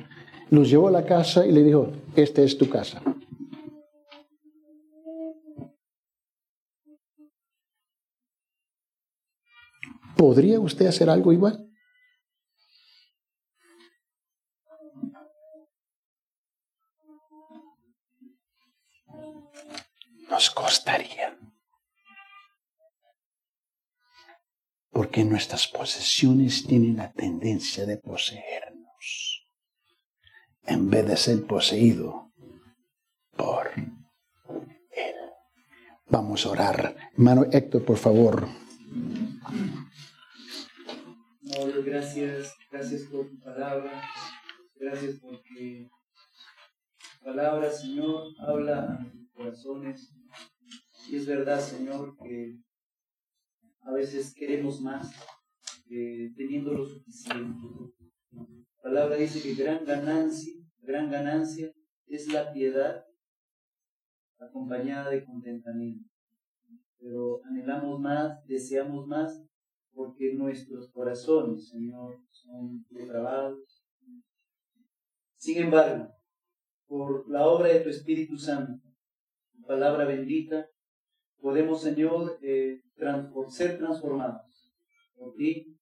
[0.49, 3.01] Los llevó a la casa y le dijo, esta es tu casa.
[10.15, 11.67] ¿Podría usted hacer algo igual?
[20.29, 21.37] Nos costaría.
[24.91, 29.47] Porque nuestras posesiones tienen la tendencia de poseernos
[30.63, 32.31] en vez de ser poseído
[33.35, 35.17] por Él.
[36.07, 36.95] Vamos a orar.
[37.13, 38.47] Hermano Héctor, por favor
[41.69, 44.01] gracias, gracias por tu palabra,
[44.75, 45.89] gracias porque
[47.19, 50.15] tu palabra, Señor, habla a nuestros corazones.
[51.09, 52.57] Y es verdad, Señor, que
[53.81, 55.11] a veces queremos más,
[55.87, 57.67] teniendo lo suficiente.
[58.31, 61.71] La palabra dice que gran ganancia, gran ganancia
[62.07, 63.05] es la piedad
[64.39, 66.09] acompañada de contentamiento.
[66.97, 69.43] Pero anhelamos más, deseamos más,
[69.93, 73.83] porque nuestros corazones, Señor, son depravados.
[75.37, 76.09] Sin embargo,
[76.87, 78.83] por la obra de tu Espíritu Santo,
[79.53, 80.67] tu palabra bendita,
[81.39, 82.81] podemos, Señor, eh,
[83.49, 84.71] ser transformados
[85.15, 85.77] por ti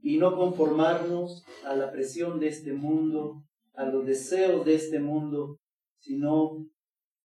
[0.00, 5.58] y no conformarnos a la presión de este mundo, a los deseos de este mundo,
[5.98, 6.66] sino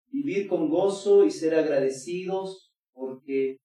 [0.07, 3.57] vivir con gozo y ser agradecidos porque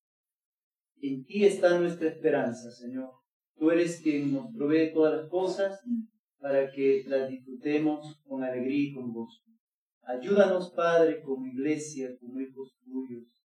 [1.08, 3.10] en ti está nuestra esperanza, Señor.
[3.56, 5.80] Tú eres quien nos provee todas las cosas
[6.38, 9.42] para que las disfrutemos con alegría y con gozo.
[10.02, 13.42] Ayúdanos, Padre, como iglesia, como hijos tuyos,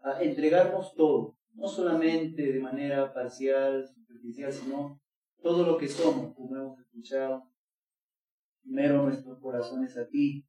[0.00, 5.00] a entregarnos todo, no solamente de manera parcial, superficial, sino
[5.40, 7.44] todo lo que somos, como hemos escuchado.
[8.62, 10.44] Primero nuestros corazones a ti,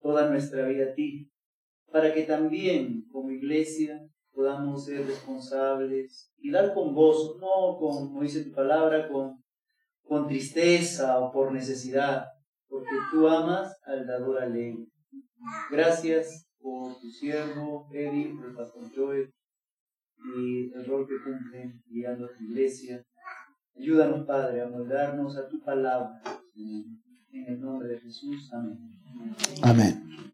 [0.00, 1.30] toda nuestra vida a ti,
[1.90, 4.07] para que también como iglesia
[4.38, 9.42] podamos ser responsables y dar con gozo, no con, como dice tu palabra, con
[10.08, 12.26] con tristeza o por necesidad,
[12.66, 14.86] porque tú amas al dador alegre.
[15.70, 19.32] Gracias por tu siervo, Eddie, por el pastor Joel
[20.36, 23.04] y el rol que cumple guiando a tu iglesia.
[23.76, 26.20] Ayúdanos, Padre, a moldarnos a tu palabra.
[27.30, 28.50] En el nombre de Jesús.
[28.52, 28.78] Amén.
[29.62, 30.32] Amén.